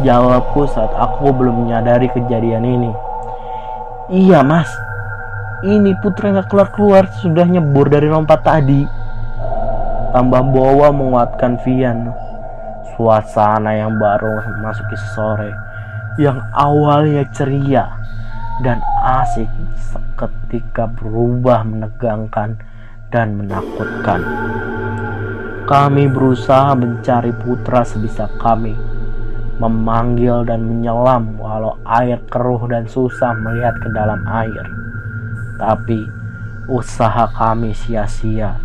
Jawabku 0.00 0.64
saat 0.72 0.88
aku 0.96 1.36
belum 1.36 1.68
menyadari 1.68 2.08
kejadian 2.08 2.64
ini. 2.64 2.92
Iya, 4.08 4.40
Mas. 4.40 4.72
Ini 5.64 6.00
Putra 6.00 6.32
gak 6.32 6.48
keluar-keluar 6.48 7.12
sudah 7.20 7.44
nyebur 7.44 7.92
dari 7.92 8.08
lompat 8.08 8.40
tadi. 8.40 8.88
Tambah 10.16 10.42
bawa 10.48 10.88
menguatkan 10.96 11.60
Vian. 11.60 12.08
Suasana 12.96 13.76
yang 13.76 14.00
baru 14.00 14.40
memasuki 14.48 14.96
sore 15.12 15.52
yang 16.14 16.38
awalnya 16.54 17.26
ceria 17.34 17.90
dan 18.62 18.78
asik 19.02 19.50
seketika 19.74 20.86
berubah 20.86 21.66
menegangkan 21.66 22.60
dan 23.10 23.34
menakutkan. 23.34 24.22
Kami 25.64 26.06
berusaha 26.06 26.76
mencari 26.76 27.32
putra 27.34 27.82
sebisa 27.82 28.28
kami, 28.38 28.76
memanggil 29.58 30.44
dan 30.44 30.62
menyelam 30.62 31.40
walau 31.40 31.80
air 31.88 32.20
keruh 32.30 32.62
dan 32.68 32.84
susah 32.86 33.32
melihat 33.42 33.74
ke 33.80 33.88
dalam 33.90 34.20
air. 34.28 34.64
Tapi 35.56 36.04
usaha 36.68 37.26
kami 37.32 37.72
sia-sia 37.72 38.60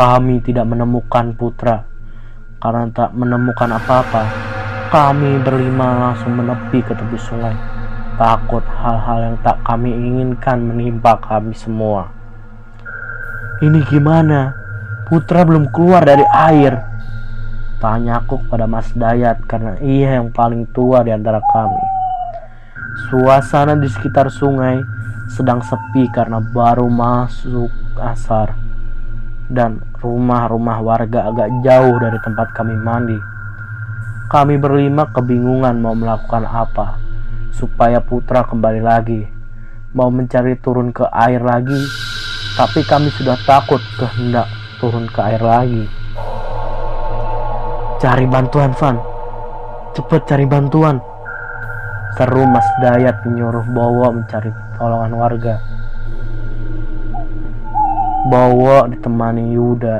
kami 0.00 0.40
tidak 0.40 0.64
menemukan 0.64 1.34
putra. 1.36 1.84
Karena 2.56 2.88
tak 2.92 3.16
menemukan 3.16 3.68
apa-apa, 3.72 4.24
kami 4.92 5.40
berlima 5.44 6.08
langsung 6.08 6.36
menepi 6.36 6.80
ke 6.84 6.92
tepi 6.92 7.18
sungai. 7.20 7.69
Takut 8.20 8.60
hal-hal 8.60 9.32
yang 9.32 9.36
tak 9.40 9.64
kami 9.64 9.96
inginkan 9.96 10.60
menimpa 10.60 11.16
kami 11.24 11.56
semua. 11.56 12.12
Ini 13.64 13.80
gimana? 13.88 14.52
Putra 15.08 15.40
belum 15.40 15.72
keluar 15.72 16.04
dari 16.04 16.28
air. 16.28 16.84
Tanyaku 17.80 18.44
kepada 18.44 18.68
Mas 18.68 18.92
Dayat 18.92 19.40
karena 19.48 19.80
ia 19.80 20.20
yang 20.20 20.28
paling 20.36 20.68
tua 20.68 21.00
di 21.00 21.16
antara 21.16 21.40
kami. 21.40 21.80
Suasana 23.08 23.72
di 23.80 23.88
sekitar 23.88 24.28
sungai 24.28 24.84
sedang 25.32 25.64
sepi 25.64 26.04
karena 26.12 26.44
baru 26.44 26.92
masuk 26.92 27.72
asar 28.04 28.52
dan 29.48 29.80
rumah-rumah 29.96 30.76
warga 30.84 31.24
agak 31.24 31.48
jauh 31.64 31.96
dari 31.96 32.20
tempat 32.20 32.52
kami 32.52 32.76
mandi. 32.76 33.16
Kami 34.28 34.60
berlima 34.60 35.08
kebingungan 35.08 35.80
mau 35.80 35.96
melakukan 35.96 36.44
apa 36.44 37.09
supaya 37.54 37.98
putra 38.02 38.46
kembali 38.46 38.80
lagi. 38.82 39.22
Mau 39.94 40.10
mencari 40.10 40.54
turun 40.62 40.94
ke 40.94 41.02
air 41.10 41.42
lagi, 41.42 41.78
tapi 42.54 42.86
kami 42.86 43.10
sudah 43.14 43.34
takut 43.42 43.82
kehendak 43.98 44.46
turun 44.78 45.10
ke 45.10 45.20
air 45.22 45.42
lagi. 45.42 45.84
Cari 48.00 48.24
bantuan, 48.24 48.72
Van. 48.78 48.96
Cepet 49.92 50.22
cari 50.24 50.46
bantuan. 50.46 51.02
Seru 52.16 52.42
Mas 52.48 52.66
Dayat 52.80 53.22
menyuruh 53.26 53.66
bawa 53.70 54.14
mencari 54.14 54.50
tolongan 54.78 55.12
warga. 55.14 55.54
Bowo 58.30 58.84
ditemani 58.88 59.56
Yuda 59.56 59.98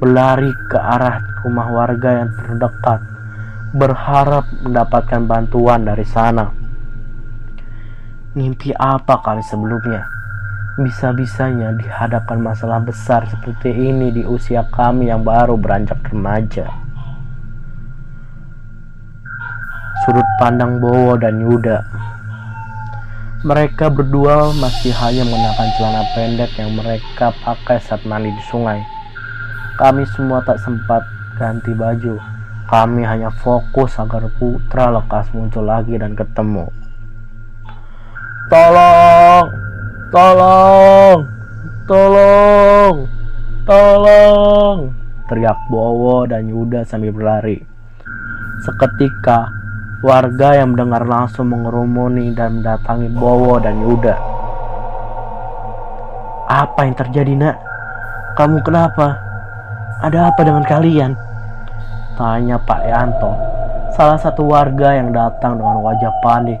berlari 0.00 0.48
ke 0.72 0.78
arah 0.80 1.20
rumah 1.44 1.68
warga 1.72 2.24
yang 2.24 2.30
terdekat 2.36 3.00
berharap 3.76 4.44
mendapatkan 4.64 5.22
bantuan 5.28 5.84
dari 5.84 6.04
sana. 6.08 6.59
Mimpi 8.30 8.70
apa 8.78 9.18
kali 9.22 9.42
sebelumnya? 9.42 10.06
Bisa-bisanya 10.78 11.74
dihadapkan 11.74 12.38
masalah 12.38 12.78
besar 12.78 13.26
seperti 13.26 13.74
ini 13.74 14.14
di 14.14 14.22
usia 14.22 14.62
kami 14.70 15.10
yang 15.10 15.26
baru 15.26 15.58
beranjak 15.58 15.98
remaja. 16.08 16.70
Sudut 20.06 20.24
pandang 20.38 20.78
Bowo 20.78 21.18
dan 21.18 21.42
Yuda 21.42 21.84
mereka 23.40 23.88
berdua 23.88 24.52
masih 24.52 24.92
hanya 25.00 25.24
mengenakan 25.24 25.68
celana 25.80 26.04
pendek 26.12 26.52
yang 26.60 26.76
mereka 26.76 27.32
pakai 27.40 27.80
saat 27.80 28.04
mandi 28.04 28.28
di 28.28 28.42
sungai. 28.52 28.84
Kami 29.80 30.04
semua 30.12 30.44
tak 30.44 30.60
sempat 30.60 31.08
ganti 31.40 31.72
baju. 31.72 32.20
Kami 32.68 33.00
hanya 33.00 33.32
fokus 33.40 33.96
agar 33.96 34.28
putra 34.36 34.92
lekas 34.92 35.32
muncul 35.32 35.64
lagi 35.64 35.96
dan 35.96 36.12
ketemu. 36.12 36.68
Tolong! 38.50 39.46
Tolong! 40.10 41.18
Tolong! 41.86 42.94
Tolong! 43.62 44.78
Teriak 45.30 45.54
Bowo 45.70 46.26
dan 46.26 46.50
Yuda 46.50 46.82
sambil 46.82 47.14
berlari. 47.14 47.62
Seketika, 48.66 49.54
warga 50.02 50.58
yang 50.58 50.74
mendengar 50.74 51.06
langsung 51.06 51.54
mengerumuni 51.54 52.34
dan 52.34 52.58
mendatangi 52.58 53.06
Bowo 53.14 53.62
dan 53.62 53.86
Yuda. 53.86 54.18
Apa 56.50 56.90
yang 56.90 56.98
terjadi 56.98 57.38
nak? 57.38 57.54
Kamu 58.34 58.66
kenapa? 58.66 59.14
Ada 60.02 60.34
apa 60.34 60.42
dengan 60.42 60.66
kalian? 60.66 61.14
Tanya 62.18 62.58
Pak 62.58 62.82
Yanto, 62.82 63.30
salah 63.94 64.18
satu 64.18 64.42
warga 64.42 64.98
yang 64.98 65.14
datang 65.14 65.54
dengan 65.54 65.86
wajah 65.86 66.10
panik 66.18 66.58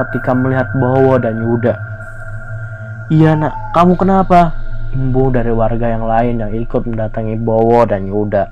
ketika 0.00 0.32
melihat 0.32 0.68
Bowo 0.76 1.20
dan 1.20 1.36
Yuda. 1.44 1.74
Iya 3.10 3.36
nak, 3.36 3.52
kamu 3.76 3.98
kenapa? 3.98 4.54
Imbu 4.96 5.30
dari 5.30 5.52
warga 5.52 5.86
yang 5.86 6.06
lain 6.08 6.42
yang 6.42 6.52
ikut 6.54 6.82
mendatangi 6.88 7.36
Bowo 7.36 7.84
dan 7.84 8.08
Yuda. 8.08 8.48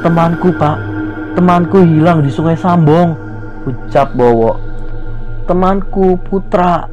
Temanku 0.00 0.54
pak, 0.56 0.76
temanku 1.34 1.82
hilang 1.84 2.24
di 2.24 2.30
sungai 2.32 2.56
Sambong, 2.56 3.14
ucap 3.66 4.14
Bowo. 4.16 4.56
Temanku 5.44 6.16
Putra 6.24 6.86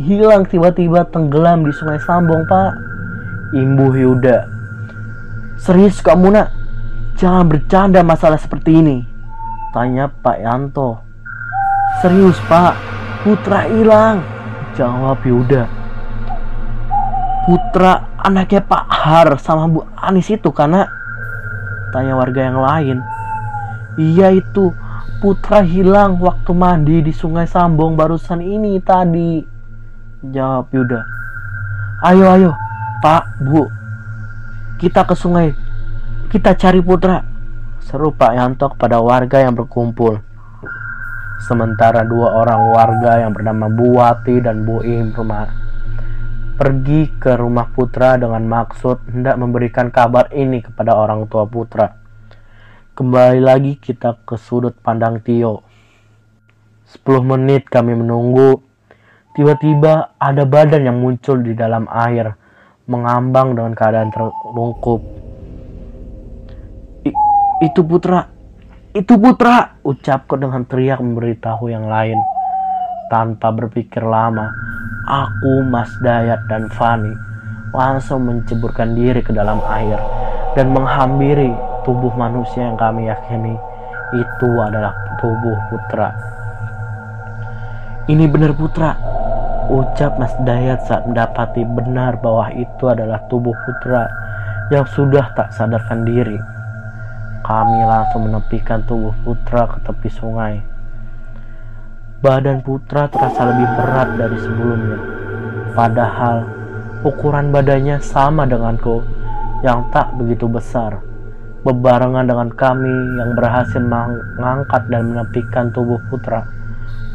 hilang 0.00 0.46
tiba-tiba 0.48 1.04
tenggelam 1.08 1.66
di 1.66 1.72
sungai 1.74 1.98
Sambong 2.00 2.46
pak. 2.46 2.70
Imbu 3.50 3.90
Yuda. 3.98 4.46
Serius 5.58 5.98
kamu 6.00 6.32
nak? 6.32 6.48
Jangan 7.20 7.44
bercanda 7.50 8.00
masalah 8.00 8.40
seperti 8.40 8.80
ini. 8.80 9.04
Tanya 9.76 10.08
Pak 10.08 10.38
Yanto. 10.40 11.09
Serius 12.00 12.40
pak, 12.48 12.80
Putra 13.20 13.68
hilang. 13.68 14.24
Jawab 14.72 15.20
Yuda. 15.20 15.68
Putra 17.44 18.08
anaknya 18.16 18.64
Pak 18.64 18.84
Har 18.88 19.28
sama 19.36 19.68
Bu 19.68 19.84
Anis 19.92 20.32
itu 20.32 20.48
karena 20.48 20.88
tanya 21.92 22.16
warga 22.16 22.40
yang 22.48 22.56
lain. 22.56 23.04
Iya 24.00 24.32
itu, 24.32 24.72
Putra 25.20 25.60
hilang 25.60 26.16
waktu 26.16 26.56
mandi 26.56 27.04
di 27.04 27.12
Sungai 27.12 27.44
Sambong 27.44 28.00
barusan 28.00 28.40
ini 28.40 28.80
tadi. 28.80 29.44
Jawab 30.24 30.72
Yuda. 30.72 31.04
Ayo 32.08 32.32
ayo, 32.32 32.52
Pak, 33.04 33.44
Bu, 33.44 33.68
kita 34.80 35.04
ke 35.04 35.12
sungai. 35.12 35.52
Kita 36.32 36.56
cari 36.56 36.80
putra. 36.80 37.20
Seru 37.84 38.16
Pak 38.16 38.32
Yanto 38.32 38.72
kepada 38.72 38.96
warga 39.04 39.44
yang 39.44 39.52
berkumpul. 39.52 40.29
Sementara 41.40 42.04
dua 42.04 42.36
orang 42.36 42.68
warga 42.76 43.24
yang 43.24 43.32
bernama 43.32 43.72
Bu 43.72 43.96
Wati 43.96 44.44
dan 44.44 44.68
Bu 44.68 44.84
rumah 44.84 45.70
pergi 46.60 47.08
ke 47.16 47.40
rumah 47.40 47.72
putra 47.72 48.20
dengan 48.20 48.44
maksud 48.44 49.08
hendak 49.08 49.40
memberikan 49.40 49.88
kabar 49.88 50.28
ini 50.28 50.60
kepada 50.60 50.92
orang 50.92 51.24
tua 51.32 51.48
putra. 51.48 51.96
Kembali 52.92 53.40
lagi 53.40 53.80
kita 53.80 54.20
ke 54.28 54.36
sudut 54.36 54.76
pandang 54.76 55.24
Tio. 55.24 55.64
10 56.84 57.00
menit 57.24 57.64
kami 57.72 57.96
menunggu. 57.96 58.60
Tiba-tiba 59.32 60.20
ada 60.20 60.44
badan 60.44 60.84
yang 60.84 61.00
muncul 61.00 61.40
di 61.40 61.56
dalam 61.56 61.88
air 61.88 62.36
mengambang 62.84 63.56
dengan 63.56 63.72
keadaan 63.72 64.12
terlungkup. 64.12 65.00
itu 67.60 67.84
putra, 67.84 68.24
itu 68.90 69.14
putra, 69.14 69.78
ucapku 69.86 70.34
dengan 70.34 70.66
teriak 70.66 70.98
memberitahu 70.98 71.70
yang 71.70 71.86
lain. 71.86 72.18
Tanpa 73.06 73.54
berpikir 73.54 74.02
lama, 74.02 74.50
aku, 75.06 75.62
Mas 75.66 75.90
Dayat, 76.02 76.46
dan 76.50 76.66
Fani 76.74 77.14
langsung 77.70 78.26
menceburkan 78.26 78.98
diri 78.98 79.22
ke 79.22 79.30
dalam 79.30 79.62
air 79.70 79.98
dan 80.58 80.74
menghampiri 80.74 81.54
tubuh 81.86 82.10
manusia 82.18 82.66
yang 82.66 82.74
kami 82.74 83.06
yakini 83.06 83.54
itu 84.10 84.50
adalah 84.58 84.90
tubuh 85.22 85.54
putra. 85.70 86.10
Ini 88.10 88.26
benar 88.26 88.58
putra, 88.58 88.98
Ucap 89.70 90.18
Mas 90.18 90.34
Dayat 90.42 90.82
saat 90.90 91.06
mendapati 91.06 91.62
benar 91.62 92.18
bahwa 92.18 92.50
itu 92.58 92.90
adalah 92.90 93.22
tubuh 93.30 93.54
putra 93.54 94.10
yang 94.74 94.82
sudah 94.82 95.30
tak 95.38 95.54
sadarkan 95.54 96.02
diri. 96.02 96.59
Kami 97.50 97.82
langsung 97.82 98.30
menepikan 98.30 98.86
tubuh 98.86 99.10
putra 99.26 99.66
ke 99.66 99.82
tepi 99.82 100.06
sungai. 100.06 100.62
Badan 102.22 102.62
putra 102.62 103.10
terasa 103.10 103.42
lebih 103.42 103.66
berat 103.74 104.08
dari 104.14 104.38
sebelumnya. 104.38 104.98
Padahal 105.74 106.46
ukuran 107.02 107.50
badannya 107.50 107.98
sama 107.98 108.46
denganku 108.46 109.02
yang 109.66 109.82
tak 109.90 110.14
begitu 110.14 110.46
besar. 110.46 111.02
Bebarengan 111.66 112.30
dengan 112.30 112.54
kami 112.54 113.18
yang 113.18 113.34
berhasil 113.34 113.82
mengangkat 113.82 114.86
dan 114.86 115.10
menepikan 115.10 115.74
tubuh 115.74 115.98
putra 116.06 116.46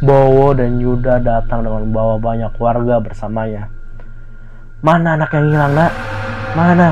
Bowo 0.04 0.52
dan 0.52 0.84
Yuda 0.84 1.24
datang 1.24 1.64
dengan 1.64 1.88
membawa 1.88 2.20
banyak 2.20 2.52
warga 2.60 3.00
bersamanya. 3.00 3.72
Mana 4.84 5.16
anak 5.16 5.32
yang 5.32 5.48
hilang, 5.48 5.80
nak? 5.80 5.96
Mana? 6.60 6.92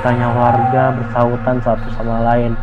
Tanya 0.00 0.32
warga 0.32 0.96
bersahutan 0.96 1.60
satu 1.60 1.84
sama 1.92 2.24
lain. 2.24 2.56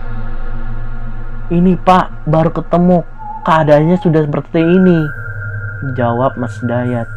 Ini 1.47 1.79
pak, 1.79 2.27
baru 2.27 2.51
ketemu. 2.51 3.07
Keadaannya 3.47 3.95
sudah 4.03 4.27
seperti 4.27 4.59
ini. 4.59 4.99
Jawab 5.95 6.35
Mas 6.35 6.59
Dayat. 6.59 7.07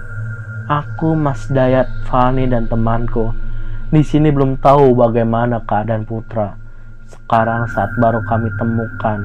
Aku 0.70 1.18
Mas 1.18 1.50
Dayat, 1.50 1.90
Fani 2.06 2.46
dan 2.46 2.70
temanku. 2.70 3.34
Di 3.90 4.06
sini 4.06 4.30
belum 4.30 4.62
tahu 4.62 4.94
bagaimana 4.94 5.66
keadaan 5.66 6.06
putra. 6.06 6.54
Sekarang 7.10 7.66
saat 7.74 7.90
baru 7.98 8.22
kami 8.22 8.54
temukan. 8.54 9.18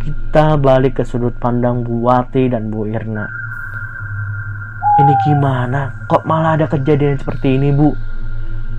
Kita 0.00 0.56
balik 0.56 0.96
ke 0.96 1.04
sudut 1.04 1.36
pandang 1.36 1.84
Bu 1.84 2.08
Wati 2.08 2.48
dan 2.48 2.72
Bu 2.72 2.88
Irna. 2.88 3.28
Ini 4.96 5.12
gimana? 5.28 6.08
Kok 6.08 6.24
malah 6.24 6.56
ada 6.56 6.64
kejadian 6.72 7.20
seperti 7.20 7.60
ini, 7.60 7.68
Bu? 7.68 7.92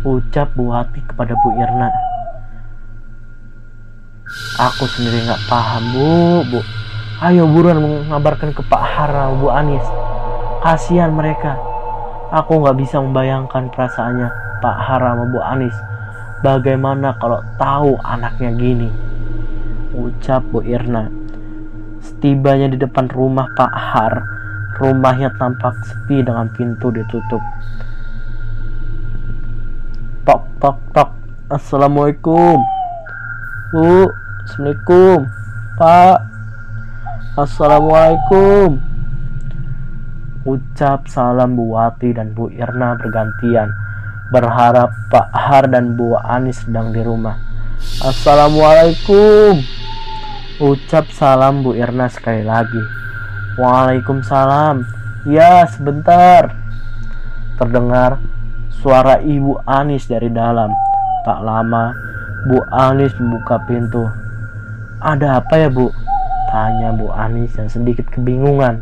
Ucap 0.01 0.57
Bu 0.57 0.73
Wati 0.73 0.97
kepada 1.05 1.37
Bu 1.37 1.53
Irna. 1.61 2.12
Aku 4.53 4.85
sendiri 4.85 5.25
nggak 5.25 5.49
paham, 5.49 5.83
Bu. 5.93 6.45
Bu, 6.45 6.59
ayo 7.25 7.49
buruan 7.49 7.81
mengabarkan 7.81 8.53
ke 8.53 8.61
Pak 8.69 8.83
Hara, 8.85 9.33
Bu 9.33 9.49
Anis. 9.49 9.81
Kasihan 10.61 11.09
mereka. 11.09 11.57
Aku 12.29 12.61
nggak 12.61 12.77
bisa 12.77 13.01
membayangkan 13.01 13.73
perasaannya 13.73 14.29
Pak 14.61 14.77
Hara 14.77 15.17
sama 15.17 15.25
Bu 15.29 15.41
Anis. 15.41 15.73
Bagaimana 16.45 17.17
kalau 17.17 17.41
tahu 17.57 17.97
anaknya 18.05 18.53
gini? 18.53 18.89
Ucap 19.97 20.45
Bu 20.53 20.61
Irna. 20.61 21.09
Setibanya 22.03 22.69
di 22.69 22.77
depan 22.77 23.09
rumah 23.09 23.49
Pak 23.57 23.73
Har, 23.73 24.13
rumahnya 24.77 25.33
tampak 25.41 25.73
sepi 25.81 26.21
dengan 26.21 26.45
pintu 26.53 26.93
ditutup. 26.93 27.41
Tok 30.29 30.45
tok 30.61 30.77
tok. 30.93 31.09
Assalamualaikum. 31.49 32.61
Bu, 33.73 34.05
Assalamualaikum. 34.43 35.19
Pak. 35.79 36.19
Assalamualaikum. 37.39 38.69
Ucap 40.43 41.07
salam 41.07 41.55
Bu 41.55 41.71
Wati 41.79 42.11
dan 42.11 42.35
Bu 42.35 42.51
Irna 42.51 42.99
bergantian. 42.99 43.71
Berharap 44.35 44.91
Pak 45.07 45.31
Har 45.31 45.71
dan 45.71 45.95
Bu 45.95 46.19
Anis 46.19 46.59
sedang 46.67 46.91
di 46.91 46.99
rumah. 46.99 47.39
Assalamualaikum. 48.03 49.63
Ucap 50.59 51.07
salam 51.15 51.63
Bu 51.63 51.79
Irna 51.79 52.11
sekali 52.11 52.43
lagi. 52.43 52.83
Waalaikumsalam. 53.55 54.83
Ya, 55.23 55.63
sebentar. 55.71 56.51
Terdengar 57.55 58.19
suara 58.83 59.23
Ibu 59.23 59.63
Anis 59.63 60.03
dari 60.11 60.27
dalam. 60.27 60.67
Tak 61.23 61.39
lama, 61.39 61.95
Bu 62.51 62.59
Anis 62.75 63.15
membuka 63.15 63.55
pintu. 63.63 64.03
Ada 65.03 65.43
apa 65.43 65.55
ya, 65.59 65.67
Bu? 65.67 65.91
Tanya 66.47 66.95
Bu 66.95 67.11
Anis 67.11 67.51
yang 67.59 67.67
sedikit 67.67 68.07
kebingungan 68.07 68.79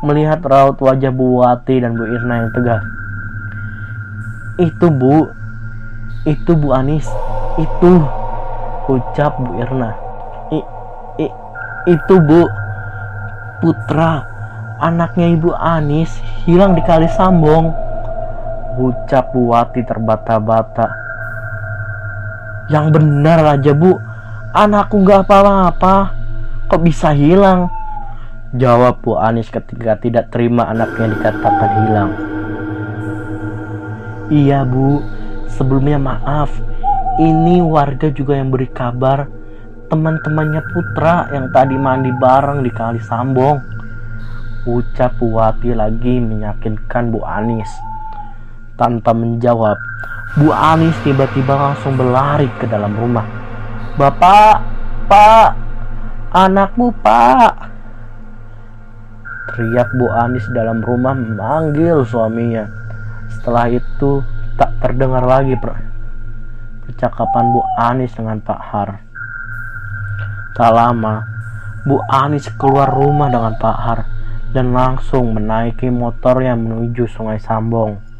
melihat 0.00 0.40
raut 0.48 0.80
wajah 0.80 1.12
Bu 1.12 1.44
Wati 1.44 1.84
dan 1.84 1.94
Bu 1.94 2.08
Irna 2.08 2.48
yang 2.48 2.50
tegas. 2.56 2.82
Itu, 4.56 4.88
Bu. 4.88 5.28
Itu 6.24 6.56
Bu 6.56 6.72
Anis. 6.72 7.04
Itu. 7.60 8.00
Ucap 8.88 9.36
Bu 9.38 9.60
Irna 9.60 10.12
itu 11.86 12.14
bu 12.22 12.46
Putra 13.58 14.26
anaknya 14.82 15.30
ibu 15.34 15.54
Anis 15.54 16.10
hilang 16.46 16.74
di 16.74 16.82
kali 16.82 17.06
Sambong 17.10 17.70
Ucap 18.72 19.36
Buati 19.36 19.84
terbata-bata. 19.84 20.88
Yang 22.72 22.86
benar 22.96 23.44
aja 23.44 23.76
bu, 23.76 24.00
anakku 24.52 25.00
nggak 25.00 25.24
apa-apa. 25.24 25.96
Kok 26.68 26.80
bisa 26.84 27.12
hilang? 27.12 27.68
Jawab 28.52 29.00
Bu 29.00 29.16
Anis 29.16 29.48
ketika 29.48 29.96
tidak 29.96 30.28
terima 30.28 30.68
anaknya 30.68 31.16
dikatakan 31.16 31.70
hilang. 31.84 32.10
Iya 34.28 34.64
bu, 34.64 35.00
sebelumnya 35.48 35.96
maaf. 35.96 36.52
Ini 37.20 37.60
warga 37.60 38.08
juga 38.08 38.36
yang 38.36 38.48
beri 38.48 38.68
kabar 38.72 39.28
teman-temannya 39.92 40.64
Putra 40.72 41.28
yang 41.36 41.52
tadi 41.52 41.76
mandi 41.76 42.08
bareng 42.16 42.64
di 42.64 42.72
Kali 42.72 43.00
Sambong. 43.00 43.60
Ucap 44.64 45.20
Buati 45.20 45.76
lagi 45.76 46.16
meyakinkan 46.22 47.12
Bu 47.12 47.20
Anis. 47.24 47.68
Tanpa 48.80 49.12
menjawab, 49.12 49.76
Bu 50.40 50.48
Anis 50.48 50.96
tiba-tiba 51.04 51.52
langsung 51.52 51.96
berlari 52.00 52.48
ke 52.56 52.64
dalam 52.64 52.96
rumah. 52.96 53.41
Bapak, 53.92 54.64
Pak, 55.04 55.52
anakmu 56.32 56.96
Pak. 57.04 57.52
Teriak 59.52 59.92
Bu 60.00 60.08
Anis 60.08 60.48
dalam 60.56 60.80
rumah 60.80 61.12
memanggil 61.12 62.00
suaminya. 62.08 62.72
Setelah 63.28 63.68
itu 63.68 64.24
tak 64.56 64.80
terdengar 64.80 65.28
lagi 65.28 65.52
per 65.60 65.76
percakapan 66.88 67.44
Bu 67.52 67.60
Anis 67.76 68.16
dengan 68.16 68.40
Pak 68.40 68.60
Har. 68.64 68.96
Tak 70.56 70.72
lama, 70.72 71.28
Bu 71.84 72.00
Anis 72.08 72.48
keluar 72.56 72.88
rumah 72.88 73.28
dengan 73.28 73.60
Pak 73.60 73.76
Har 73.76 74.00
dan 74.56 74.72
langsung 74.72 75.36
menaiki 75.36 75.92
motornya 75.92 76.56
menuju 76.56 77.04
Sungai 77.12 77.36
Sambong. 77.36 78.11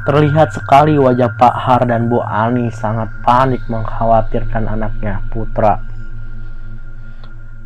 Terlihat 0.00 0.56
sekali 0.56 0.96
wajah 0.96 1.36
Pak 1.36 1.54
Har 1.60 1.84
dan 1.84 2.08
Bu 2.08 2.24
Ani 2.24 2.72
sangat 2.72 3.12
panik 3.20 3.60
mengkhawatirkan 3.68 4.64
anaknya, 4.64 5.20
Putra. 5.28 5.76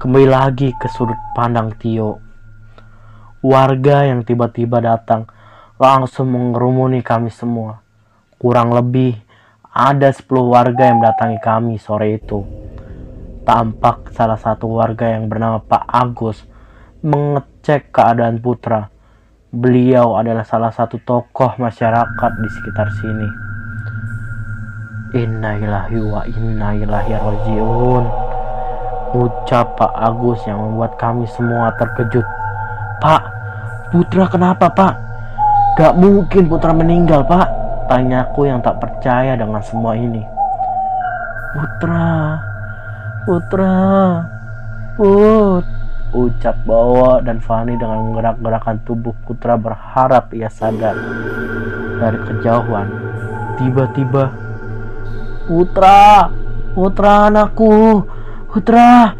Kembali 0.03 0.27
lagi 0.27 0.75
ke 0.75 0.91
sudut 0.91 1.15
pandang 1.39 1.71
Tio. 1.79 2.19
Warga 3.39 4.11
yang 4.11 4.27
tiba-tiba 4.27 4.83
datang 4.83 5.31
langsung 5.79 6.35
mengerumuni 6.35 7.07
kami 7.07 7.31
semua. 7.31 7.79
Kurang 8.35 8.75
lebih 8.75 9.15
ada 9.71 10.11
10 10.11 10.27
warga 10.51 10.91
yang 10.91 10.99
mendatangi 10.99 11.39
kami 11.39 11.79
sore 11.79 12.19
itu. 12.19 12.43
Tampak 13.47 14.11
salah 14.11 14.43
satu 14.43 14.75
warga 14.75 15.07
yang 15.07 15.31
bernama 15.31 15.63
Pak 15.63 15.87
Agus 15.87 16.43
mengecek 16.99 17.95
keadaan 17.95 18.43
Putra 18.43 18.94
Beliau 19.55 20.19
adalah 20.19 20.43
salah 20.43 20.75
satu 20.75 20.99
tokoh 21.07 21.55
masyarakat 21.63 22.33
di 22.43 22.49
sekitar 22.59 22.91
sini. 22.99 23.29
Innaillahi 25.15 25.95
wa 26.03 26.27
inna 26.27 26.75
ilaihi 26.75 27.15
rajiun. 27.15 28.05
Ucap 29.15 29.79
Pak 29.79 29.95
Agus 29.95 30.43
yang 30.51 30.59
membuat 30.59 30.99
kami 30.99 31.23
semua 31.31 31.71
terkejut. 31.79 32.27
Pak, 32.99 33.23
Putra 33.95 34.27
kenapa 34.27 34.67
Pak? 34.75 34.95
Gak 35.79 35.95
mungkin 36.03 36.51
Putra 36.51 36.75
meninggal 36.75 37.23
Pak. 37.23 37.47
Tanyaku 37.87 38.51
yang 38.51 38.59
tak 38.59 38.83
percaya 38.83 39.39
dengan 39.39 39.63
semua 39.63 39.95
ini. 39.95 40.27
Putra, 41.55 42.43
Putra, 43.23 43.79
Put, 44.99 45.84
ucap 46.15 46.63
Bowo 46.63 47.19
dan 47.21 47.43
Fani 47.43 47.75
dengan 47.75 48.09
menggerak-gerakan 48.09 48.87
tubuh 48.87 49.13
Putra 49.27 49.59
berharap 49.59 50.31
ia 50.31 50.47
sadar. 50.47 50.95
Dari 51.99 52.19
kejauhan, 52.31 52.89
tiba-tiba 53.59 54.31
Putra, 55.45 56.31
Putra 56.73 57.29
anakku, 57.29 58.07
Putra. 58.49 59.13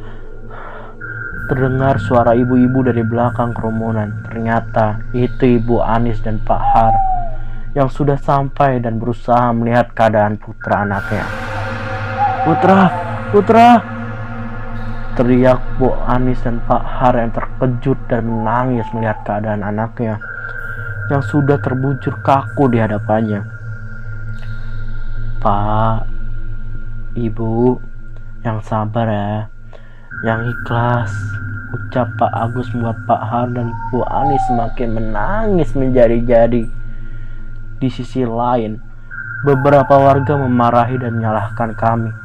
Terdengar 1.45 2.01
suara 2.01 2.33
ibu-ibu 2.33 2.81
dari 2.81 3.05
belakang 3.05 3.53
kerumunan. 3.53 4.25
Ternyata 4.25 5.05
itu 5.13 5.61
Ibu 5.61 5.85
Anis 5.85 6.25
dan 6.25 6.41
Pak 6.41 6.63
Har 6.73 6.95
yang 7.75 7.91
sudah 7.91 8.17
sampai 8.17 8.79
dan 8.79 9.03
berusaha 9.03 9.51
melihat 9.51 9.91
keadaan 9.93 10.39
putra 10.39 10.87
anaknya. 10.87 11.27
Putra, 12.47 12.81
Putra, 13.35 13.69
Teriak 15.15 15.63
Bu 15.79 15.95
Anis 16.11 16.43
dan 16.43 16.59
Pak 16.67 16.83
Har 16.83 17.15
yang 17.15 17.31
terkejut 17.31 17.95
dan 18.11 18.27
menangis 18.27 18.83
melihat 18.91 19.23
keadaan 19.23 19.63
anaknya 19.63 20.19
yang 21.07 21.23
sudah 21.23 21.55
terbujur 21.63 22.19
kaku 22.27 22.67
di 22.67 22.83
hadapannya. 22.83 23.47
Pak, 25.39 26.11
Ibu, 27.15 27.79
yang 28.43 28.59
sabar 28.67 29.07
ya, 29.07 29.47
yang 30.27 30.51
ikhlas. 30.51 31.15
Ucap 31.75 32.11
Pak 32.19 32.35
Agus 32.35 32.71
membuat 32.75 32.99
Pak 33.07 33.23
Har 33.23 33.47
dan 33.55 33.71
Bu 33.95 34.03
Anis 34.11 34.43
semakin 34.51 34.99
menangis 34.99 35.79
menjadi-jadi. 35.79 36.67
Di 37.79 37.89
sisi 37.91 38.27
lain, 38.27 38.83
beberapa 39.47 39.95
warga 39.95 40.35
memarahi 40.43 40.99
dan 40.99 41.23
menyalahkan 41.23 41.71
kami 41.79 42.24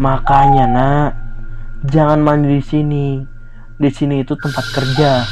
Makanya 0.00 0.64
nak, 0.64 1.10
jangan 1.84 2.24
mandi 2.24 2.56
di 2.56 2.64
sini. 2.64 3.06
Di 3.76 3.90
sini 3.92 4.24
itu 4.24 4.32
tempat 4.38 4.64
kerja, 4.72 5.26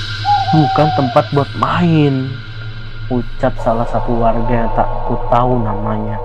bukan 0.52 0.88
tempat 0.98 1.24
buat 1.32 1.50
main. 1.56 2.28
Ucap 3.08 3.56
salah 3.64 3.88
satu 3.88 4.20
warga 4.20 4.66
yang 4.66 4.72
tak 4.76 4.88
ku 5.08 5.16
tahu 5.32 5.64
namanya. 5.64 6.20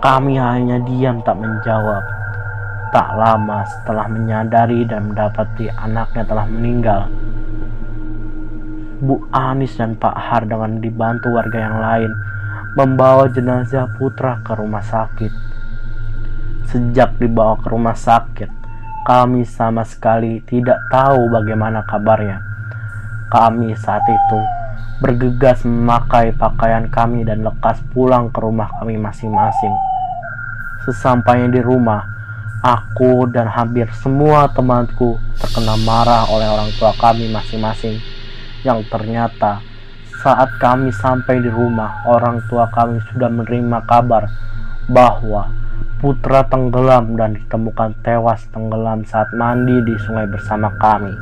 Kami 0.00 0.38
hanya 0.38 0.80
diam 0.86 1.20
tak 1.20 1.36
menjawab. 1.36 2.00
Tak 2.94 3.08
lama 3.18 3.66
setelah 3.68 4.06
menyadari 4.08 4.86
dan 4.88 5.12
mendapati 5.12 5.68
anaknya 5.68 6.24
telah 6.24 6.46
meninggal, 6.48 7.10
Bu 9.02 9.28
Anis 9.28 9.76
dan 9.76 9.92
Pak 10.00 10.16
Har 10.16 10.48
dengan 10.48 10.80
dibantu 10.80 11.36
warga 11.36 11.58
yang 11.60 11.78
lain 11.82 12.10
membawa 12.78 13.28
jenazah 13.28 13.90
putra 14.00 14.40
ke 14.40 14.56
rumah 14.56 14.80
sakit. 14.80 15.55
Sejak 16.66 17.14
dibawa 17.22 17.56
ke 17.62 17.70
rumah 17.70 17.94
sakit, 17.94 18.50
kami 19.06 19.46
sama 19.46 19.86
sekali 19.86 20.42
tidak 20.44 20.76
tahu 20.90 21.30
bagaimana 21.30 21.86
kabarnya. 21.86 22.42
Kami 23.30 23.74
saat 23.78 24.02
itu 24.06 24.40
bergegas 24.98 25.62
memakai 25.62 26.34
pakaian 26.34 26.88
kami 26.88 27.22
dan 27.22 27.46
lekas 27.46 27.78
pulang 27.94 28.32
ke 28.34 28.38
rumah 28.42 28.66
kami 28.82 28.98
masing-masing. 28.98 29.74
Sesampainya 30.82 31.54
di 31.54 31.62
rumah, 31.62 32.02
aku 32.62 33.30
dan 33.30 33.46
hampir 33.46 33.86
semua 34.02 34.50
temanku 34.50 35.22
terkena 35.38 35.78
marah 35.86 36.26
oleh 36.30 36.50
orang 36.50 36.70
tua 36.74 36.90
kami 36.98 37.30
masing-masing 37.30 37.98
yang 38.66 38.82
ternyata 38.90 39.62
saat 40.26 40.50
kami 40.58 40.90
sampai 40.90 41.38
di 41.38 41.46
rumah, 41.46 42.02
orang 42.08 42.42
tua 42.50 42.66
kami 42.72 42.98
sudah 43.12 43.30
menerima 43.30 43.84
kabar 43.86 44.26
bahwa 44.90 45.46
putra 45.96 46.44
tenggelam 46.44 47.16
dan 47.16 47.32
ditemukan 47.40 47.96
tewas 48.04 48.44
tenggelam 48.52 49.00
saat 49.08 49.32
mandi 49.32 49.80
di 49.80 49.96
sungai 50.04 50.28
bersama 50.28 50.68
kami. 50.76 51.12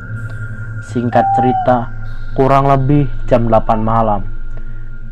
Singkat 0.83 1.23
cerita, 1.39 1.95
kurang 2.35 2.67
lebih 2.67 3.07
jam 3.31 3.47
8 3.47 3.79
malam, 3.79 4.27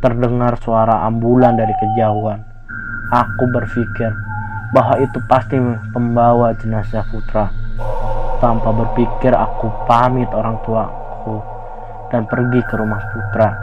terdengar 0.03 0.59
suara 0.59 1.07
ambulan 1.07 1.55
dari 1.55 1.71
kejauhan. 1.79 2.43
Aku 3.15 3.45
berpikir 3.55 4.11
bahwa 4.75 4.99
itu 4.99 5.23
pasti 5.31 5.55
pembawa 5.95 6.51
jenazah 6.59 7.07
putra. 7.07 7.55
Tanpa 8.43 8.75
berpikir 8.75 9.31
aku 9.31 9.71
pamit 9.87 10.27
orang 10.35 10.59
tuaku 10.67 11.39
dan 12.11 12.27
pergi 12.27 12.59
ke 12.67 12.75
rumah 12.75 12.99
putra. 13.15 13.55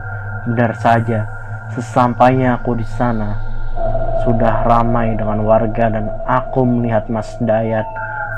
Benar 0.48 0.72
saja, 0.80 1.28
sesampainya 1.76 2.56
aku 2.56 2.80
di 2.80 2.88
sana, 2.88 3.49
sudah 4.30 4.62
ramai 4.70 5.18
dengan 5.18 5.42
warga 5.42 5.90
dan 5.90 6.06
aku 6.30 6.62
melihat 6.62 7.10
Mas 7.10 7.34
Dayat, 7.42 7.90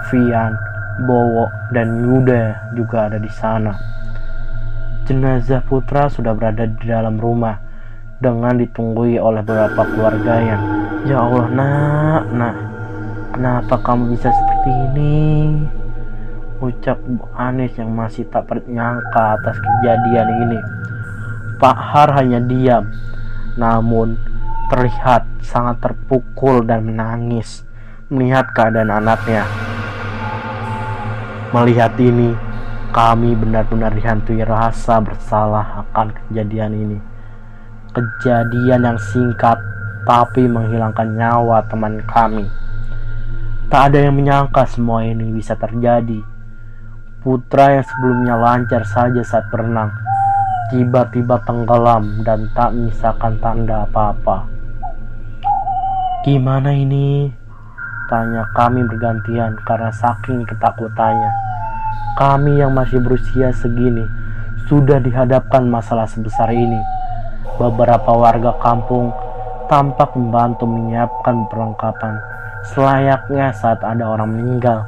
Vian, 0.07 0.55
Bowo, 1.03 1.51
dan 1.75 2.07
Yuda 2.07 2.71
juga 2.79 3.11
ada 3.11 3.19
di 3.19 3.27
sana. 3.27 3.75
Jenazah 5.03 5.59
putra 5.67 6.07
sudah 6.07 6.31
berada 6.31 6.63
di 6.63 6.87
dalam 6.87 7.19
rumah 7.19 7.59
dengan 8.23 8.55
ditunggui 8.55 9.19
oleh 9.19 9.43
beberapa 9.43 9.83
keluarganya. 9.83 10.63
Ya 11.03 11.19
Allah, 11.19 11.45
nak, 11.51 12.23
nak, 12.31 12.55
kenapa 13.35 13.75
kamu 13.83 14.15
bisa 14.15 14.31
seperti 14.31 14.71
ini? 14.71 15.19
Ucap 16.63 17.03
Bu 17.03 17.27
Anis 17.35 17.75
yang 17.75 17.91
masih 17.91 18.23
tak 18.31 18.47
menyangka 18.47 19.35
atas 19.35 19.59
kejadian 19.59 20.29
ini. 20.47 20.59
Pak 21.59 21.75
Har 21.75 22.15
hanya 22.15 22.39
diam, 22.39 22.87
namun 23.59 24.30
terlihat 24.71 25.27
sangat 25.43 25.83
terpukul 25.83 26.63
dan 26.63 26.87
menangis 26.87 27.67
melihat 28.11 28.47
keadaan 28.55 28.91
anaknya. 28.91 29.43
Melihat 31.51 31.95
ini, 31.99 32.31
Kami 32.91 33.39
benar-benar 33.39 33.95
dihantui 33.95 34.43
rasa 34.43 34.99
bersalah 34.99 35.87
akan 35.87 36.11
kejadian 36.11 36.75
ini. 36.75 36.99
Kejadian 37.95 38.83
yang 38.83 38.99
singkat 38.99 39.55
tapi 40.03 40.43
menghilangkan 40.43 41.15
nyawa 41.15 41.63
teman 41.71 42.03
kami. 42.03 42.43
Tak 43.71 43.95
ada 43.95 44.11
yang 44.11 44.19
menyangka 44.19 44.67
semua 44.67 45.07
ini 45.07 45.23
bisa 45.31 45.55
terjadi. 45.55 46.19
Putra 47.23 47.79
yang 47.79 47.87
sebelumnya 47.87 48.35
lancar 48.35 48.83
saja 48.83 49.23
saat 49.23 49.47
berenang, 49.47 49.95
tiba-tiba 50.67 51.39
tenggelam 51.47 52.27
dan 52.27 52.51
tak 52.51 52.75
menyisakan 52.75 53.39
tanda 53.39 53.87
apa-apa. 53.87 54.60
Gimana 56.21 56.69
ini? 56.69 57.33
Tanya 58.05 58.45
kami 58.53 58.85
bergantian 58.85 59.57
karena 59.65 59.89
saking 59.89 60.45
ketakutannya. 60.45 61.33
Kami 62.13 62.61
yang 62.61 62.77
masih 62.77 63.01
berusia 63.01 63.49
segini 63.57 64.05
sudah 64.69 65.01
dihadapkan 65.01 65.65
masalah 65.65 66.05
sebesar 66.05 66.53
ini. 66.53 66.77
Beberapa 67.57 68.13
warga 68.13 68.53
kampung 68.61 69.09
tampak 69.65 70.13
membantu 70.13 70.69
menyiapkan 70.69 71.49
perlengkapan 71.49 72.21
selayaknya 72.69 73.49
saat 73.57 73.81
ada 73.81 74.05
orang 74.05 74.29
meninggal. 74.37 74.85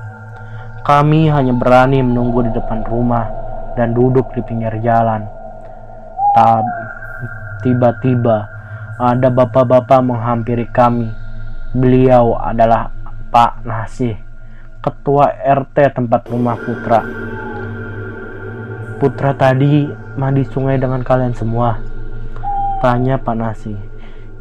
Kami 0.85 1.33
hanya 1.33 1.57
berani 1.57 2.05
menunggu 2.05 2.45
di 2.45 2.53
depan 2.53 2.85
rumah 2.85 3.25
dan 3.73 3.97
duduk 3.97 4.29
di 4.37 4.41
pinggir 4.45 4.77
jalan. 4.85 5.25
Tiba-tiba 7.65 8.37
ada 9.01 9.33
bapak-bapak 9.33 9.97
menghampiri 10.05 10.69
kami. 10.69 11.22
Beliau 11.73 12.37
adalah 12.37 12.93
Pak 13.33 13.65
Nasih 13.65 14.13
ketua 14.83 15.31
RT 15.31 15.95
tempat 15.95 16.27
rumah 16.27 16.59
Putra. 16.59 16.99
Putra 18.99 19.31
tadi 19.31 19.87
mandi 20.19 20.43
sungai 20.43 20.75
dengan 20.75 20.99
kalian 20.99 21.31
semua? 21.31 21.79
Tanya 22.83 23.15
Pak 23.15 23.35
Nasi. 23.39 23.71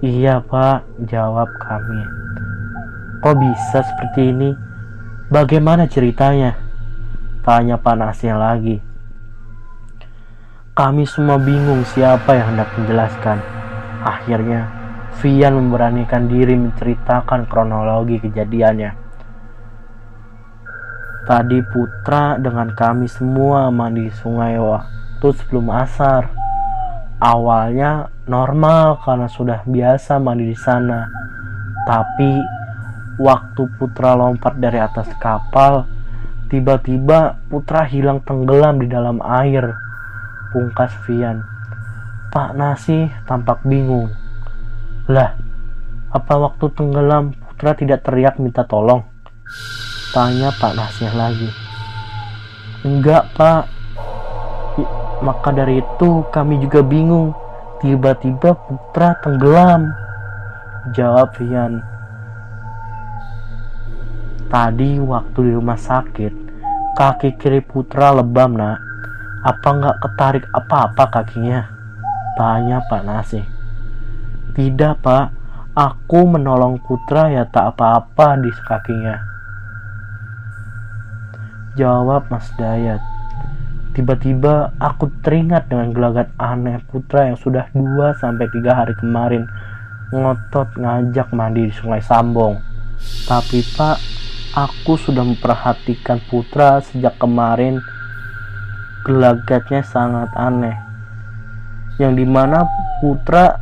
Iya 0.02 0.42
Pak, 0.42 1.06
jawab 1.06 1.46
kami. 1.62 2.02
Kok 3.22 3.36
bisa 3.38 3.86
seperti 3.86 4.34
ini? 4.34 4.50
Bagaimana 5.30 5.86
ceritanya? 5.86 6.58
Tanya 7.46 7.78
Pak 7.78 7.94
Nasi 7.94 8.26
lagi. 8.34 8.82
Kami 10.74 11.06
semua 11.06 11.38
bingung 11.38 11.86
siapa 11.86 12.34
yang 12.34 12.58
hendak 12.58 12.74
menjelaskan. 12.74 13.38
Akhirnya, 14.02 14.66
Vian 15.20 15.58
memberanikan 15.58 16.30
diri 16.30 16.56
menceritakan 16.56 17.44
kronologi 17.50 18.16
kejadiannya. 18.22 18.90
Tadi 21.22 21.58
Putra 21.70 22.34
dengan 22.40 22.74
kami 22.74 23.06
semua 23.06 23.70
mandi 23.70 24.10
sungai 24.10 24.58
waktu 24.58 25.28
sebelum 25.36 25.70
asar. 25.70 26.26
Awalnya 27.22 28.10
normal 28.26 28.98
karena 29.06 29.30
sudah 29.30 29.62
biasa 29.62 30.18
mandi 30.18 30.50
di 30.50 30.58
sana. 30.58 31.06
Tapi 31.86 32.42
waktu 33.22 33.62
Putra 33.78 34.18
lompat 34.18 34.58
dari 34.58 34.82
atas 34.82 35.06
kapal, 35.22 35.86
tiba-tiba 36.50 37.38
Putra 37.46 37.86
hilang 37.86 38.18
tenggelam 38.26 38.82
di 38.82 38.90
dalam 38.90 39.22
air. 39.22 39.78
Pungkas 40.50 40.90
Vian. 41.06 41.46
Pak 42.34 42.58
Nasi 42.58 43.06
tampak 43.28 43.62
bingung. 43.62 44.21
Lah, 45.10 45.34
apa 46.14 46.34
waktu 46.38 46.70
tenggelam 46.78 47.34
Putra 47.34 47.74
tidak 47.74 48.06
teriak 48.06 48.38
minta 48.38 48.62
tolong? 48.62 49.02
Tanya 50.14 50.54
Pak 50.54 50.78
Nasir 50.78 51.10
lagi. 51.10 51.50
Enggak 52.86 53.26
Pak. 53.34 53.66
Maka 55.26 55.50
dari 55.50 55.82
itu 55.82 56.22
kami 56.30 56.62
juga 56.62 56.86
bingung. 56.86 57.34
Tiba-tiba 57.82 58.54
Putra 58.54 59.18
tenggelam. 59.26 59.90
Jawab 60.94 61.34
Rian. 61.38 61.82
Tadi 64.46 65.00
waktu 65.02 65.38
di 65.48 65.52
rumah 65.56 65.80
sakit, 65.80 66.34
kaki 66.94 67.40
kiri 67.40 67.58
Putra 67.64 68.14
lebam 68.14 68.54
nak. 68.54 68.78
Apa 69.42 69.68
nggak 69.74 69.96
ketarik 69.98 70.44
apa-apa 70.54 71.04
kakinya? 71.10 71.66
Tanya 72.38 72.78
Pak 72.86 73.02
Nasih. 73.02 73.51
Tidak 74.52 75.00
Pak, 75.00 75.26
aku 75.72 76.28
menolong 76.28 76.76
Putra 76.84 77.32
ya 77.32 77.48
tak 77.48 77.72
apa-apa 77.72 78.36
di 78.36 78.52
kakinya. 78.68 79.16
Jawab 81.72 82.28
Mas 82.28 82.52
Dayat. 82.60 83.00
Tiba-tiba 83.96 84.72
aku 84.76 85.08
teringat 85.24 85.68
dengan 85.68 85.92
gelagat 85.92 86.28
aneh 86.40 86.80
putra 86.88 87.28
yang 87.28 87.36
sudah 87.36 87.68
2 87.76 88.16
sampai 88.16 88.48
3 88.48 88.72
hari 88.72 88.96
kemarin 88.96 89.44
ngotot 90.12 90.80
ngajak 90.80 91.28
mandi 91.32 91.68
di 91.68 91.72
Sungai 91.72 92.00
Sambong. 92.00 92.56
Tapi 93.28 93.64
Pak, 93.76 93.96
aku 94.52 95.00
sudah 95.00 95.24
memperhatikan 95.24 96.20
putra 96.28 96.80
sejak 96.84 97.16
kemarin 97.20 97.80
gelagatnya 99.04 99.80
sangat 99.84 100.28
aneh. 100.36 100.76
Yang 101.96 102.24
di 102.24 102.26
mana 102.28 102.68
putra 103.00 103.60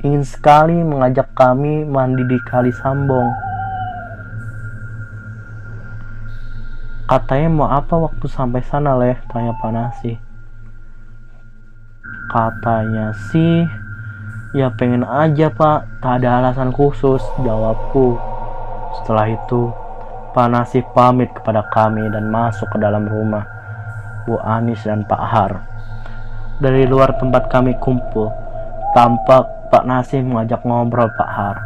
ingin 0.00 0.24
sekali 0.24 0.80
mengajak 0.80 1.28
kami 1.36 1.84
mandi 1.84 2.24
di 2.24 2.38
Kali 2.48 2.72
Sambong 2.72 3.50
Katanya 7.10 7.50
mau 7.50 7.66
apa 7.66 7.98
waktu 7.98 8.22
sampai 8.30 8.62
sana 8.62 8.94
leh? 8.94 9.18
Tanya 9.34 9.50
Pak 9.58 9.70
Nasi. 9.74 10.14
Katanya 12.30 13.10
sih, 13.34 13.66
ya 14.54 14.70
pengen 14.70 15.02
aja 15.02 15.50
pak, 15.50 15.90
tak 15.98 16.22
ada 16.22 16.38
alasan 16.38 16.70
khusus, 16.70 17.18
jawabku. 17.42 18.14
Setelah 18.94 19.26
itu, 19.26 19.74
Pak 20.30 20.54
Nasi 20.54 20.86
pamit 20.94 21.34
kepada 21.34 21.66
kami 21.74 22.06
dan 22.14 22.30
masuk 22.30 22.70
ke 22.70 22.78
dalam 22.78 23.10
rumah 23.10 23.42
Bu 24.22 24.38
Anis 24.38 24.86
dan 24.86 25.02
Pak 25.02 25.22
Har. 25.26 25.66
Dari 26.62 26.86
luar 26.86 27.18
tempat 27.18 27.50
kami 27.50 27.74
kumpul, 27.82 28.30
tampak 28.94 29.59
Pak 29.70 29.86
Nasi 29.86 30.18
mengajak 30.18 30.66
ngobrol 30.66 31.14
Pak 31.14 31.30
Har. 31.30 31.56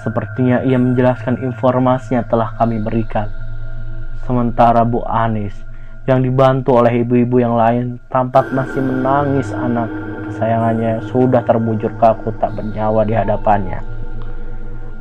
Sepertinya 0.00 0.64
ia 0.64 0.80
menjelaskan 0.80 1.36
informasi 1.44 2.16
yang 2.16 2.24
telah 2.24 2.56
kami 2.56 2.80
berikan. 2.80 3.28
Sementara 4.24 4.88
Bu 4.88 5.04
Anis 5.04 5.52
yang 6.08 6.24
dibantu 6.24 6.80
oleh 6.80 7.04
ibu-ibu 7.04 7.44
yang 7.44 7.60
lain 7.60 8.00
tampak 8.08 8.48
masih 8.56 8.80
menangis 8.80 9.52
anak 9.52 9.92
kesayangannya 10.32 11.04
sudah 11.12 11.44
terbujur 11.44 11.92
kaku 12.00 12.32
tak 12.40 12.56
bernyawa 12.56 13.04
di 13.04 13.12
hadapannya. 13.12 13.84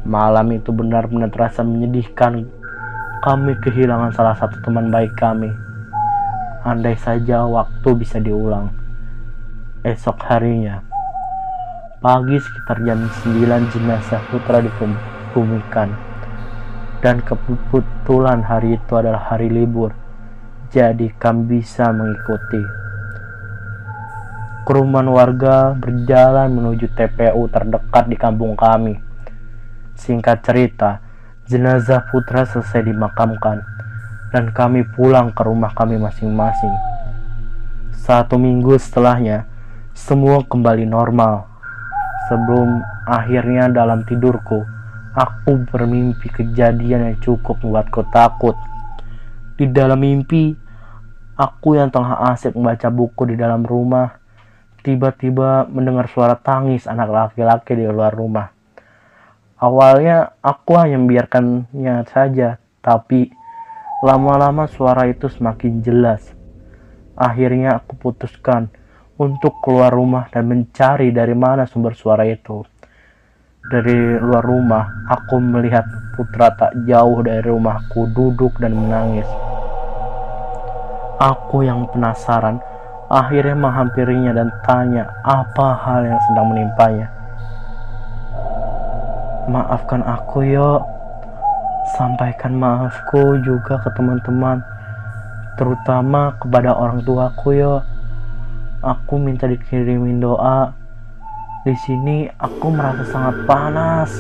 Malam 0.04 0.52
itu 0.52 0.76
benar-benar 0.76 1.32
terasa 1.32 1.64
menyedihkan. 1.64 2.44
Kami 3.24 3.56
kehilangan 3.64 4.12
salah 4.12 4.36
satu 4.36 4.60
teman 4.60 4.92
baik 4.92 5.16
kami. 5.16 5.56
Andai 6.68 7.00
saja 7.00 7.48
waktu 7.48 7.90
bisa 7.96 8.20
diulang. 8.20 8.76
Esok 9.88 10.20
harinya, 10.28 10.84
pagi 12.00 12.40
sekitar 12.40 12.80
jam 12.88 13.12
9 13.12 13.76
jenazah 13.76 14.24
putra 14.32 14.64
dikubumikan 14.64 15.92
dan 17.04 17.20
kebetulan 17.20 18.40
hari 18.40 18.80
itu 18.80 18.92
adalah 18.96 19.20
hari 19.28 19.52
libur, 19.52 19.92
jadi 20.72 21.12
kami 21.20 21.60
bisa 21.60 21.92
mengikuti. 21.92 22.64
Kerumunan 24.64 25.12
warga 25.12 25.76
berjalan 25.76 26.48
menuju 26.56 26.88
TPU 26.96 27.52
terdekat 27.52 28.08
di 28.08 28.16
kampung 28.16 28.56
kami. 28.56 28.96
Singkat 30.00 30.40
cerita, 30.40 31.04
jenazah 31.52 32.08
putra 32.08 32.48
selesai 32.48 32.80
dimakamkan 32.80 33.60
dan 34.32 34.56
kami 34.56 34.88
pulang 34.88 35.36
ke 35.36 35.42
rumah 35.44 35.76
kami 35.76 36.00
masing-masing. 36.00 36.76
Satu 37.92 38.40
minggu 38.40 38.80
setelahnya, 38.80 39.52
semua 39.92 40.48
kembali 40.48 40.88
normal. 40.88 41.49
Sebelum 42.30 42.80
akhirnya 43.10 43.68
dalam 43.74 44.06
tidurku, 44.06 44.62
Aku 45.10 45.66
bermimpi 45.66 46.30
kejadian 46.30 47.10
yang 47.10 47.18
cukup 47.18 47.58
membuatku 47.66 48.06
takut. 48.14 48.54
Di 49.58 49.66
dalam 49.66 50.06
mimpi, 50.06 50.54
aku 51.34 51.82
yang 51.82 51.90
tengah 51.90 52.30
asik 52.30 52.54
membaca 52.54 52.94
buku 52.94 53.34
di 53.34 53.36
dalam 53.36 53.66
rumah, 53.66 54.22
tiba-tiba 54.86 55.66
mendengar 55.66 56.06
suara 56.14 56.38
tangis 56.38 56.86
anak 56.86 57.10
laki-laki 57.10 57.74
di 57.74 57.90
luar 57.90 58.14
rumah. 58.14 58.54
Awalnya 59.58 60.40
aku 60.46 60.78
hanya 60.78 61.02
membiarkannya 61.02 62.06
saja, 62.14 62.62
tapi 62.80 63.34
lama-lama 64.06 64.70
suara 64.70 65.10
itu 65.10 65.26
semakin 65.26 65.82
jelas. 65.82 66.22
Akhirnya 67.18 67.82
aku 67.82 67.98
putuskan 67.98 68.70
untuk 69.20 69.60
keluar 69.60 69.92
rumah 69.92 70.32
dan 70.32 70.48
mencari 70.48 71.12
dari 71.12 71.36
mana 71.36 71.68
sumber 71.68 71.92
suara 71.92 72.24
itu. 72.24 72.64
Dari 73.68 74.16
luar 74.18 74.42
rumah, 74.42 75.06
aku 75.12 75.44
melihat 75.44 75.84
putra 76.16 76.56
tak 76.56 76.72
jauh 76.88 77.20
dari 77.20 77.44
rumahku 77.44 78.08
duduk 78.16 78.56
dan 78.64 78.74
menangis. 78.74 79.28
Aku 81.20 81.68
yang 81.68 81.84
penasaran 81.92 82.64
akhirnya 83.12 83.60
menghampirinya 83.60 84.32
dan 84.32 84.50
tanya 84.64 85.12
apa 85.28 85.76
hal 85.84 86.08
yang 86.08 86.20
sedang 86.32 86.48
menimpanya. 86.56 87.12
Maafkan 89.52 90.00
aku 90.08 90.48
yo. 90.48 90.80
Sampaikan 92.00 92.54
maafku 92.54 93.42
juga 93.42 93.82
ke 93.82 93.90
teman-teman, 93.98 94.62
terutama 95.58 96.38
kepada 96.38 96.72
orang 96.78 97.02
tuaku 97.02 97.58
yo. 97.58 97.82
Aku 98.80 99.20
minta 99.20 99.44
dikirimin 99.44 100.24
doa. 100.24 100.72
Di 101.68 101.76
sini 101.84 102.32
aku 102.32 102.72
merasa 102.72 103.04
sangat 103.12 103.36
panas. 103.44 104.12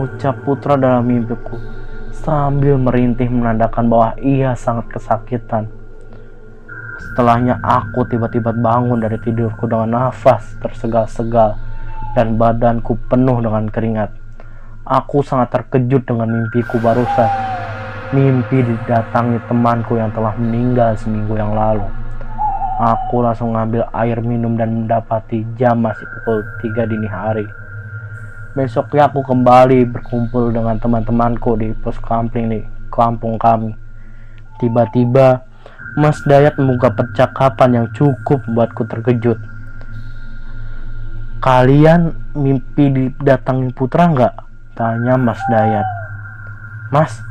Ucap 0.00 0.40
putra 0.48 0.80
dalam 0.80 1.04
mimpiku 1.04 1.60
sambil 2.24 2.80
merintih 2.80 3.28
menandakan 3.28 3.92
bahwa 3.92 4.10
ia 4.16 4.56
sangat 4.56 4.96
kesakitan. 4.96 5.68
Setelahnya 6.96 7.60
aku 7.60 8.08
tiba-tiba 8.08 8.56
bangun 8.56 9.04
dari 9.04 9.20
tidurku 9.20 9.68
dengan 9.68 10.08
nafas 10.08 10.56
tersegal-segal 10.64 11.60
dan 12.16 12.40
badanku 12.40 12.96
penuh 13.12 13.44
dengan 13.44 13.68
keringat. 13.68 14.08
Aku 14.88 15.20
sangat 15.20 15.52
terkejut 15.52 16.08
dengan 16.08 16.32
mimpiku 16.32 16.80
barusan. 16.80 17.28
Mimpi 18.16 18.64
didatangi 18.64 19.36
temanku 19.44 20.00
yang 20.00 20.08
telah 20.16 20.32
meninggal 20.40 20.96
seminggu 20.96 21.36
yang 21.36 21.52
lalu. 21.52 22.03
Aku 22.74 23.22
langsung 23.22 23.54
ngambil 23.54 23.86
air 23.94 24.18
minum 24.18 24.58
dan 24.58 24.74
mendapati 24.74 25.46
jam 25.54 25.78
masih 25.78 26.02
pukul 26.10 26.42
3 26.58 26.90
dini 26.90 27.06
hari. 27.06 27.46
Besoknya 28.58 29.06
aku 29.06 29.22
kembali 29.22 29.86
berkumpul 29.94 30.50
dengan 30.50 30.78
teman-temanku 30.82 31.54
di 31.54 31.70
pos 31.70 31.94
kampung 32.02 32.50
di 32.50 32.66
kampung 32.90 33.38
kami. 33.38 33.74
Tiba-tiba 34.58 35.46
Mas 35.94 36.18
Dayat 36.26 36.58
membuka 36.58 36.90
percakapan 36.90 37.70
yang 37.78 37.86
cukup 37.94 38.42
membuatku 38.46 38.82
terkejut. 38.90 39.38
Kalian 41.38 42.14
mimpi 42.34 42.90
didatangi 42.90 43.70
putra 43.70 44.10
nggak? 44.10 44.34
Tanya 44.74 45.14
Mas 45.14 45.38
Dayat. 45.46 45.86
Mas, 46.90 47.22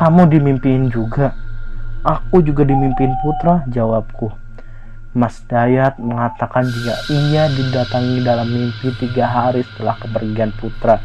kamu 0.00 0.28
dimimpiin 0.28 0.88
juga. 0.88 1.36
Aku 2.00 2.40
juga 2.40 2.64
dimimpiin 2.64 3.12
putra, 3.20 3.64
jawabku. 3.68 4.43
Mas 5.14 5.38
Dayat 5.46 5.94
mengatakan 6.02 6.66
jika 6.66 6.94
ia 7.06 7.46
didatangi 7.46 8.26
dalam 8.26 8.50
mimpi 8.50 8.90
tiga 8.98 9.30
hari 9.30 9.62
setelah 9.62 9.94
kepergian 10.02 10.50
putra 10.58 10.98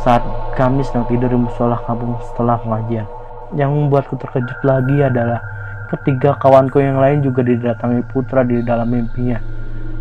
saat 0.00 0.24
kami 0.56 0.80
sedang 0.80 1.04
tidur 1.04 1.28
di 1.28 1.36
musola 1.36 1.76
kampung 1.84 2.16
setelah 2.32 2.56
pengajian. 2.64 3.04
Yang 3.52 3.70
membuatku 3.76 4.16
terkejut 4.16 4.60
lagi 4.64 4.96
adalah 5.04 5.44
ketiga 5.92 6.34
kawanku 6.40 6.80
yang 6.80 6.96
lain 6.96 7.20
juga 7.20 7.44
didatangi 7.44 8.02
putra 8.08 8.40
di 8.40 8.64
dalam 8.64 8.88
mimpinya 8.88 9.38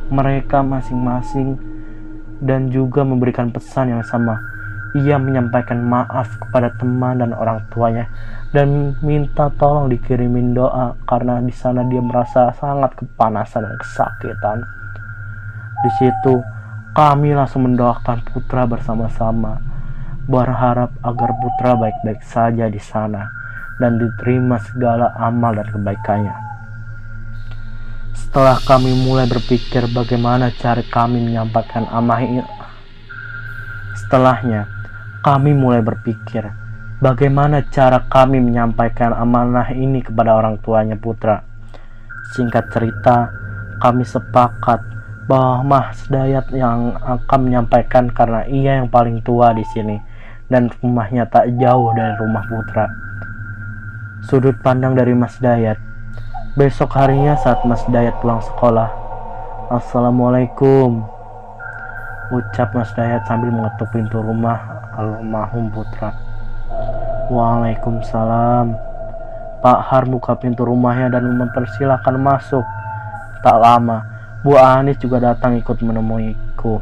mereka 0.08 0.62
masing-masing 0.62 1.58
dan 2.40 2.70
juga 2.70 3.02
memberikan 3.04 3.52
pesan 3.52 4.00
yang 4.00 4.04
sama. 4.06 4.55
Ia 4.96 5.20
menyampaikan 5.20 5.84
maaf 5.84 6.40
kepada 6.40 6.72
teman 6.80 7.20
dan 7.20 7.36
orang 7.36 7.68
tuanya 7.68 8.08
dan 8.56 8.96
minta 9.04 9.52
tolong 9.60 9.92
dikirimin 9.92 10.56
doa 10.56 10.96
karena 11.04 11.44
di 11.44 11.52
sana 11.52 11.84
dia 11.84 12.00
merasa 12.00 12.56
sangat 12.56 12.96
kepanasan 12.96 13.68
dan 13.68 13.76
kesakitan. 13.76 14.58
Di 15.84 15.92
situ 16.00 16.40
kami 16.96 17.36
langsung 17.36 17.68
mendoakan 17.68 18.24
putra 18.32 18.64
bersama-sama, 18.64 19.60
berharap 20.32 20.96
agar 21.04 21.30
putra 21.44 21.76
baik-baik 21.76 22.24
saja 22.24 22.72
di 22.72 22.80
sana 22.80 23.28
dan 23.84 24.00
diterima 24.00 24.56
segala 24.64 25.12
amal 25.20 25.60
dan 25.60 25.68
kebaikannya. 25.68 26.36
Setelah 28.16 28.64
kami 28.64 28.96
mulai 28.96 29.28
berpikir 29.28 29.92
bagaimana 29.92 30.56
cara 30.56 30.80
kami 30.88 31.20
menyampaikan 31.20 31.84
amanah 31.92 32.24
ini, 32.24 32.44
setelahnya 34.00 34.75
kami 35.26 35.58
mulai 35.58 35.82
berpikir 35.82 36.46
bagaimana 37.02 37.66
cara 37.74 38.06
kami 38.06 38.38
menyampaikan 38.38 39.10
amanah 39.10 39.74
ini 39.74 40.06
kepada 40.06 40.38
orang 40.38 40.62
tuanya 40.62 40.94
putra. 40.94 41.42
Singkat 42.38 42.70
cerita, 42.70 43.34
kami 43.82 44.06
sepakat 44.06 44.86
bahwa 45.26 45.66
Mas 45.66 46.06
Dayat 46.06 46.54
yang 46.54 46.94
akan 47.02 47.40
menyampaikan 47.42 48.14
karena 48.14 48.46
ia 48.46 48.78
yang 48.78 48.90
paling 48.94 49.26
tua 49.26 49.50
di 49.58 49.66
sini 49.74 49.98
dan 50.46 50.70
rumahnya 50.70 51.26
tak 51.26 51.50
jauh 51.58 51.90
dari 51.98 52.14
rumah 52.22 52.46
putra. 52.46 52.86
Sudut 54.30 54.62
pandang 54.62 54.94
dari 54.94 55.18
Mas 55.18 55.42
Dayat 55.42 55.82
Besok 56.56 56.96
harinya 56.96 57.36
saat 57.36 57.68
Mas 57.68 57.84
Dayat 57.92 58.16
pulang 58.24 58.40
sekolah. 58.40 58.88
Assalamualaikum. 59.76 61.15
Ucap 62.34 62.74
Mas 62.74 62.90
Dayat 62.98 63.22
sambil 63.30 63.54
mengetuk 63.54 63.86
pintu 63.94 64.18
rumah 64.18 64.58
almarhum 64.98 65.70
putra. 65.70 66.10
Waalaikumsalam. 67.30 68.74
Pak 69.62 69.80
Har 69.86 70.10
buka 70.10 70.34
pintu 70.34 70.66
rumahnya 70.66 71.14
dan 71.14 71.30
mempersilahkan 71.38 72.18
masuk. 72.18 72.66
Tak 73.46 73.58
lama, 73.62 74.02
Bu 74.42 74.58
Anis 74.58 74.98
juga 74.98 75.22
datang 75.22 75.54
ikut 75.54 75.78
menemuiku. 75.86 76.82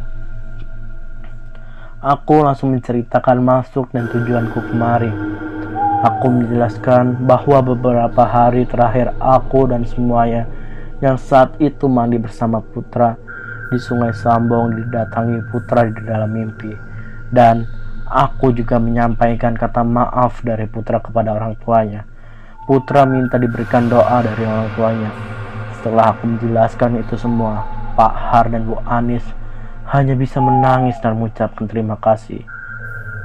Aku 2.00 2.44
langsung 2.44 2.76
menceritakan 2.76 3.44
masuk 3.44 3.92
dan 3.92 4.08
tujuanku 4.12 4.60
kemari. 4.72 5.12
Aku 6.08 6.28
menjelaskan 6.28 7.24
bahwa 7.24 7.64
beberapa 7.64 8.24
hari 8.24 8.64
terakhir 8.68 9.12
aku 9.20 9.68
dan 9.72 9.84
semuanya 9.88 10.48
yang 11.04 11.20
saat 11.20 11.56
itu 11.60 11.88
mandi 11.92 12.16
bersama 12.20 12.60
putra 12.60 13.20
di 13.74 13.82
sungai 13.82 14.14
Sambong 14.14 14.78
didatangi 14.78 15.42
putra 15.50 15.90
di 15.90 16.06
dalam 16.06 16.30
mimpi. 16.30 16.70
Dan 17.34 17.66
aku 18.06 18.54
juga 18.54 18.78
menyampaikan 18.78 19.58
kata 19.58 19.82
maaf 19.82 20.46
dari 20.46 20.70
putra 20.70 21.02
kepada 21.02 21.34
orang 21.34 21.58
tuanya. 21.58 22.06
Putra 22.70 23.10
minta 23.10 23.42
diberikan 23.42 23.90
doa 23.90 24.22
dari 24.22 24.46
orang 24.46 24.70
tuanya. 24.78 25.10
Setelah 25.82 26.14
aku 26.14 26.30
menjelaskan 26.30 27.02
itu 27.02 27.18
semua, 27.18 27.66
Pak 27.98 28.14
Har 28.14 28.54
dan 28.54 28.70
Bu 28.70 28.78
Anis 28.86 29.26
hanya 29.90 30.14
bisa 30.14 30.38
menangis 30.38 30.96
dan 31.02 31.18
mengucapkan 31.18 31.66
terima 31.66 31.98
kasih. 31.98 32.46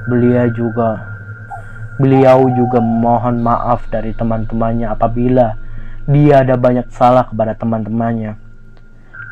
Beliau 0.09 0.49
juga 0.49 1.09
Beliau 1.99 2.47
juga 2.55 2.79
memohon 2.79 3.43
maaf 3.43 3.83
dari 3.91 4.15
teman-temannya 4.15 4.87
apabila 4.87 5.59
dia 6.07 6.47
ada 6.47 6.55
banyak 6.55 6.87
salah 6.95 7.27
kepada 7.27 7.59
teman-temannya. 7.59 8.39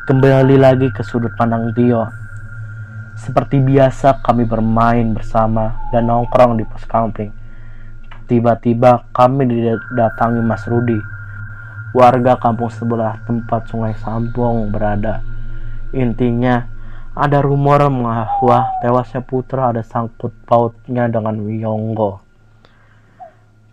Kembali 0.08 0.56
lagi 0.56 0.88
ke 0.88 1.04
sudut 1.04 1.36
pandang 1.36 1.68
Tio. 1.76 2.08
Seperti 3.12 3.60
biasa 3.60 4.24
kami 4.24 4.48
bermain 4.48 5.12
bersama 5.12 5.76
dan 5.92 6.08
nongkrong 6.08 6.56
di 6.56 6.64
pos 6.64 6.88
kampung. 6.88 7.28
Tiba-tiba 8.24 9.04
kami 9.12 9.44
didatangi 9.44 10.40
Mas 10.40 10.64
Rudi, 10.64 10.96
warga 11.92 12.40
kampung 12.40 12.72
sebelah 12.72 13.20
tempat 13.28 13.68
sungai 13.68 13.92
Sampong 14.00 14.72
berada. 14.72 15.20
Intinya, 15.92 16.64
ada 17.12 17.44
rumor 17.44 17.84
bahwa 17.92 18.64
tewasnya 18.80 19.20
putra 19.20 19.76
ada 19.76 19.84
sangkut 19.84 20.32
pautnya 20.48 21.04
dengan 21.12 21.36
Wiyonggo 21.36 22.24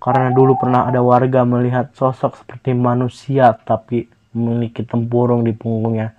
karena 0.04 0.36
dulu 0.36 0.60
pernah 0.60 0.84
ada 0.84 1.00
warga 1.00 1.48
melihat 1.48 1.96
sosok 1.96 2.44
seperti 2.44 2.76
manusia 2.76 3.56
tapi 3.56 4.12
memiliki 4.36 4.84
tempurung 4.84 5.48
di 5.48 5.56
punggungnya 5.56 6.14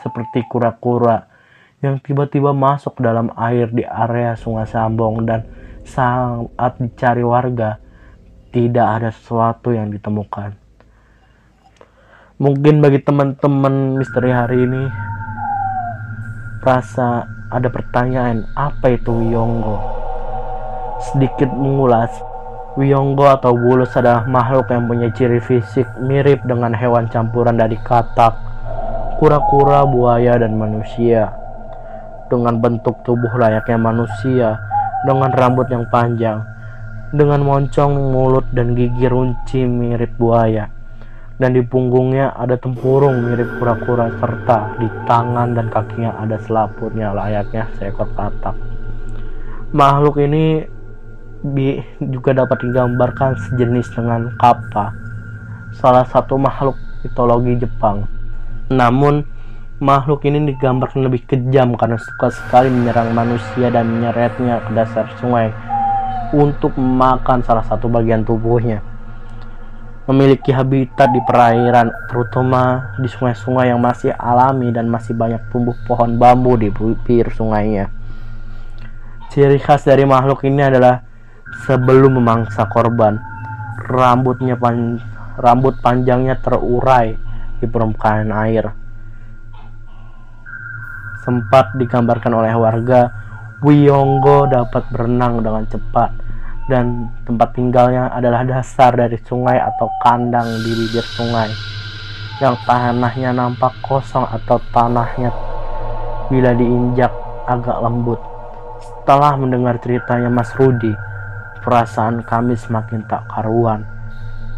seperti 0.00 0.44
kura-kura 0.48 1.28
yang 1.80 1.96
tiba-tiba 2.00 2.52
masuk 2.52 3.00
dalam 3.00 3.32
air 3.36 3.72
di 3.72 3.84
area 3.84 4.36
Sungai 4.36 4.68
Sambong 4.68 5.24
dan 5.24 5.48
saat 5.84 6.76
dicari 6.76 7.24
warga 7.24 7.80
tidak 8.52 8.86
ada 9.00 9.10
sesuatu 9.14 9.72
yang 9.72 9.88
ditemukan. 9.88 10.58
Mungkin 12.40 12.80
bagi 12.80 13.00
teman-teman 13.04 14.00
misteri 14.00 14.32
hari 14.32 14.64
ini 14.64 14.82
rasa 16.64 17.28
ada 17.52 17.68
pertanyaan 17.68 18.48
apa 18.56 18.96
itu 18.96 19.12
Wiyonggo. 19.12 19.76
Sedikit 21.00 21.48
mengulas 21.52 22.12
Wiyonggo 22.80 23.28
atau 23.28 23.52
bulus 23.52 23.92
adalah 23.96 24.24
makhluk 24.24 24.72
yang 24.72 24.88
punya 24.88 25.08
ciri 25.12 25.40
fisik 25.42 25.84
mirip 26.00 26.40
dengan 26.46 26.70
hewan 26.72 27.10
campuran 27.12 27.58
dari 27.58 27.76
katak, 27.82 28.32
kura-kura, 29.20 29.84
buaya, 29.84 30.40
dan 30.40 30.56
manusia. 30.56 31.28
Dengan 32.32 32.56
bentuk 32.56 33.04
tubuh 33.04 33.28
layaknya 33.36 33.76
manusia, 33.76 34.56
dengan 35.04 35.28
rambut 35.28 35.68
yang 35.68 35.84
panjang, 35.92 36.40
dengan 37.12 37.44
moncong 37.44 37.92
mulut 38.16 38.48
dan 38.56 38.72
gigi 38.72 39.04
runci 39.12 39.68
mirip 39.68 40.16
buaya. 40.16 40.72
Dan 41.36 41.52
di 41.52 41.60
punggungnya 41.60 42.32
ada 42.32 42.56
tempurung 42.56 43.28
mirip 43.28 43.60
kura-kura 43.60 44.08
serta 44.16 44.80
di 44.80 44.88
tangan 45.04 45.52
dan 45.52 45.68
kakinya 45.68 46.16
ada 46.16 46.40
selaputnya 46.40 47.12
layaknya 47.12 47.68
seekor 47.76 48.08
katak. 48.16 48.56
Makhluk 49.72 50.16
ini 50.20 50.64
juga 52.00 52.36
dapat 52.36 52.60
digambarkan 52.60 53.36
sejenis 53.36 53.88
dengan 53.96 54.32
kappa 54.36 54.92
salah 55.76 56.04
satu 56.04 56.36
makhluk 56.36 56.76
mitologi 57.00 57.56
Jepang. 57.56 58.19
Namun, 58.70 59.26
makhluk 59.82 60.22
ini 60.30 60.54
digambarkan 60.54 61.02
lebih 61.02 61.26
kejam 61.26 61.74
karena 61.74 61.98
suka 61.98 62.30
sekali 62.30 62.70
menyerang 62.70 63.10
manusia 63.10 63.66
dan 63.66 63.90
menyeretnya 63.90 64.62
ke 64.62 64.70
dasar 64.70 65.10
sungai 65.18 65.50
untuk 66.30 66.78
memakan 66.78 67.42
salah 67.42 67.66
satu 67.66 67.90
bagian 67.90 68.22
tubuhnya. 68.22 68.78
Memiliki 70.06 70.54
habitat 70.54 71.10
di 71.10 71.18
perairan, 71.26 71.90
terutama 72.06 72.94
di 73.02 73.10
sungai-sungai 73.10 73.74
yang 73.74 73.82
masih 73.82 74.14
alami 74.14 74.70
dan 74.70 74.86
masih 74.86 75.18
banyak 75.18 75.42
tumbuh 75.50 75.74
pohon 75.90 76.14
bambu 76.14 76.54
di 76.54 76.70
bibir 76.70 77.26
sungainya. 77.34 77.90
Ciri 79.34 79.58
khas 79.58 79.82
dari 79.82 80.06
makhluk 80.06 80.46
ini 80.46 80.62
adalah 80.62 81.02
sebelum 81.66 82.22
memangsa 82.22 82.70
korban, 82.70 83.18
rambutnya 83.86 84.54
pan 84.54 84.98
rambut 85.38 85.78
panjangnya 85.82 86.38
terurai 86.38 87.29
di 87.60 87.68
permukaan 87.68 88.32
air 88.32 88.72
sempat 91.20 91.76
digambarkan 91.76 92.32
oleh 92.32 92.52
warga, 92.56 93.12
Wiyonggo 93.60 94.48
dapat 94.48 94.88
berenang 94.88 95.44
dengan 95.44 95.68
cepat 95.68 96.10
dan 96.66 97.12
tempat 97.28 97.52
tinggalnya 97.52 98.08
adalah 98.08 98.40
dasar 98.42 98.96
dari 98.96 99.20
sungai 99.20 99.60
atau 99.60 99.86
kandang 100.00 100.48
di 100.64 100.70
bibir 100.72 101.04
sungai 101.04 101.52
yang 102.40 102.56
tanahnya 102.64 103.36
nampak 103.36 103.76
kosong 103.84 104.24
atau 104.24 104.56
tanahnya 104.72 105.28
bila 106.32 106.56
diinjak 106.56 107.12
agak 107.44 107.76
lembut. 107.84 108.16
Setelah 108.80 109.36
mendengar 109.36 109.76
ceritanya 109.82 110.32
Mas 110.32 110.48
Rudi, 110.56 110.94
perasaan 111.60 112.24
kami 112.24 112.56
semakin 112.56 113.04
tak 113.04 113.28
karuan. 113.28 113.84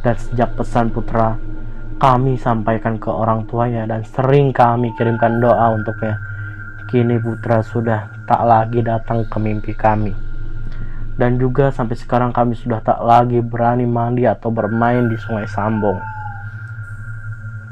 Dan 0.02 0.18
sejak 0.18 0.58
pesan 0.58 0.90
putra 0.90 1.38
kami 2.02 2.34
sampaikan 2.34 2.98
ke 2.98 3.06
orang 3.06 3.46
tuanya 3.46 3.86
dan 3.86 4.02
sering 4.02 4.50
kami 4.50 4.90
kirimkan 4.98 5.38
doa 5.38 5.70
untuknya 5.70 6.18
Kini 6.90 7.14
putra 7.16 7.62
sudah 7.62 8.10
tak 8.28 8.42
lagi 8.42 8.84
datang 8.84 9.24
ke 9.24 9.38
mimpi 9.40 9.72
kami. 9.72 10.12
Dan 11.16 11.40
juga 11.40 11.72
sampai 11.72 11.96
sekarang 11.96 12.36
kami 12.36 12.52
sudah 12.52 12.84
tak 12.84 13.00
lagi 13.00 13.40
berani 13.40 13.88
mandi 13.88 14.28
atau 14.28 14.52
bermain 14.52 15.08
di 15.08 15.16
sungai 15.16 15.48
Sambong. 15.48 15.96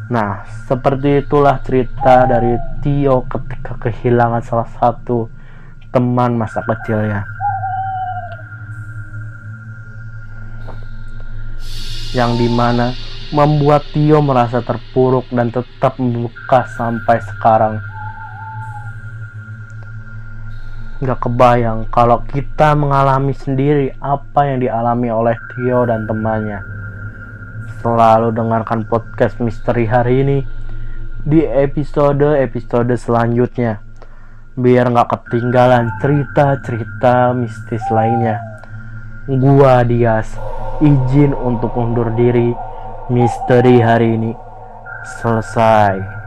Nah, 0.09 0.41
seperti 0.64 1.20
itulah 1.20 1.61
cerita 1.61 2.24
dari 2.24 2.57
Tio 2.81 3.28
ketika 3.28 3.76
kehilangan 3.76 4.41
salah 4.41 4.70
satu 4.72 5.28
teman 5.93 6.41
masa 6.41 6.64
kecilnya. 6.64 7.28
Yang 12.16 12.31
di 12.41 12.49
mana 12.49 13.10
membuat 13.31 13.87
Tio 13.95 14.18
merasa 14.18 14.59
terpuruk 14.59 15.31
dan 15.31 15.55
tetap 15.55 16.03
membuka 16.03 16.66
sampai 16.74 17.22
sekarang 17.22 17.78
nggak 21.01 21.16
kebayang 21.16 21.89
kalau 21.89 22.20
kita 22.28 22.76
mengalami 22.76 23.33
sendiri 23.33 23.97
apa 24.05 24.51
yang 24.51 24.61
dialami 24.61 25.09
oleh 25.09 25.37
Tio 25.57 25.89
dan 25.89 26.05
temannya. 26.05 26.61
Selalu 27.81 28.37
dengarkan 28.37 28.85
podcast 28.85 29.41
misteri 29.41 29.89
hari 29.89 30.20
ini 30.20 30.39
di 31.24 31.41
episode-episode 31.41 32.93
selanjutnya 33.01 33.81
biar 34.61 34.93
nggak 34.93 35.09
ketinggalan 35.09 35.89
cerita-cerita 36.05 37.33
mistis 37.33 37.85
lainnya. 37.89 38.37
Gua 39.24 39.81
Dias 39.87 40.37
izin 40.85 41.33
untuk 41.33 41.72
undur 41.81 42.12
diri 42.12 42.53
misteri 43.11 43.83
hari 43.83 44.15
ini 44.15 44.33
selesai. 45.19 46.20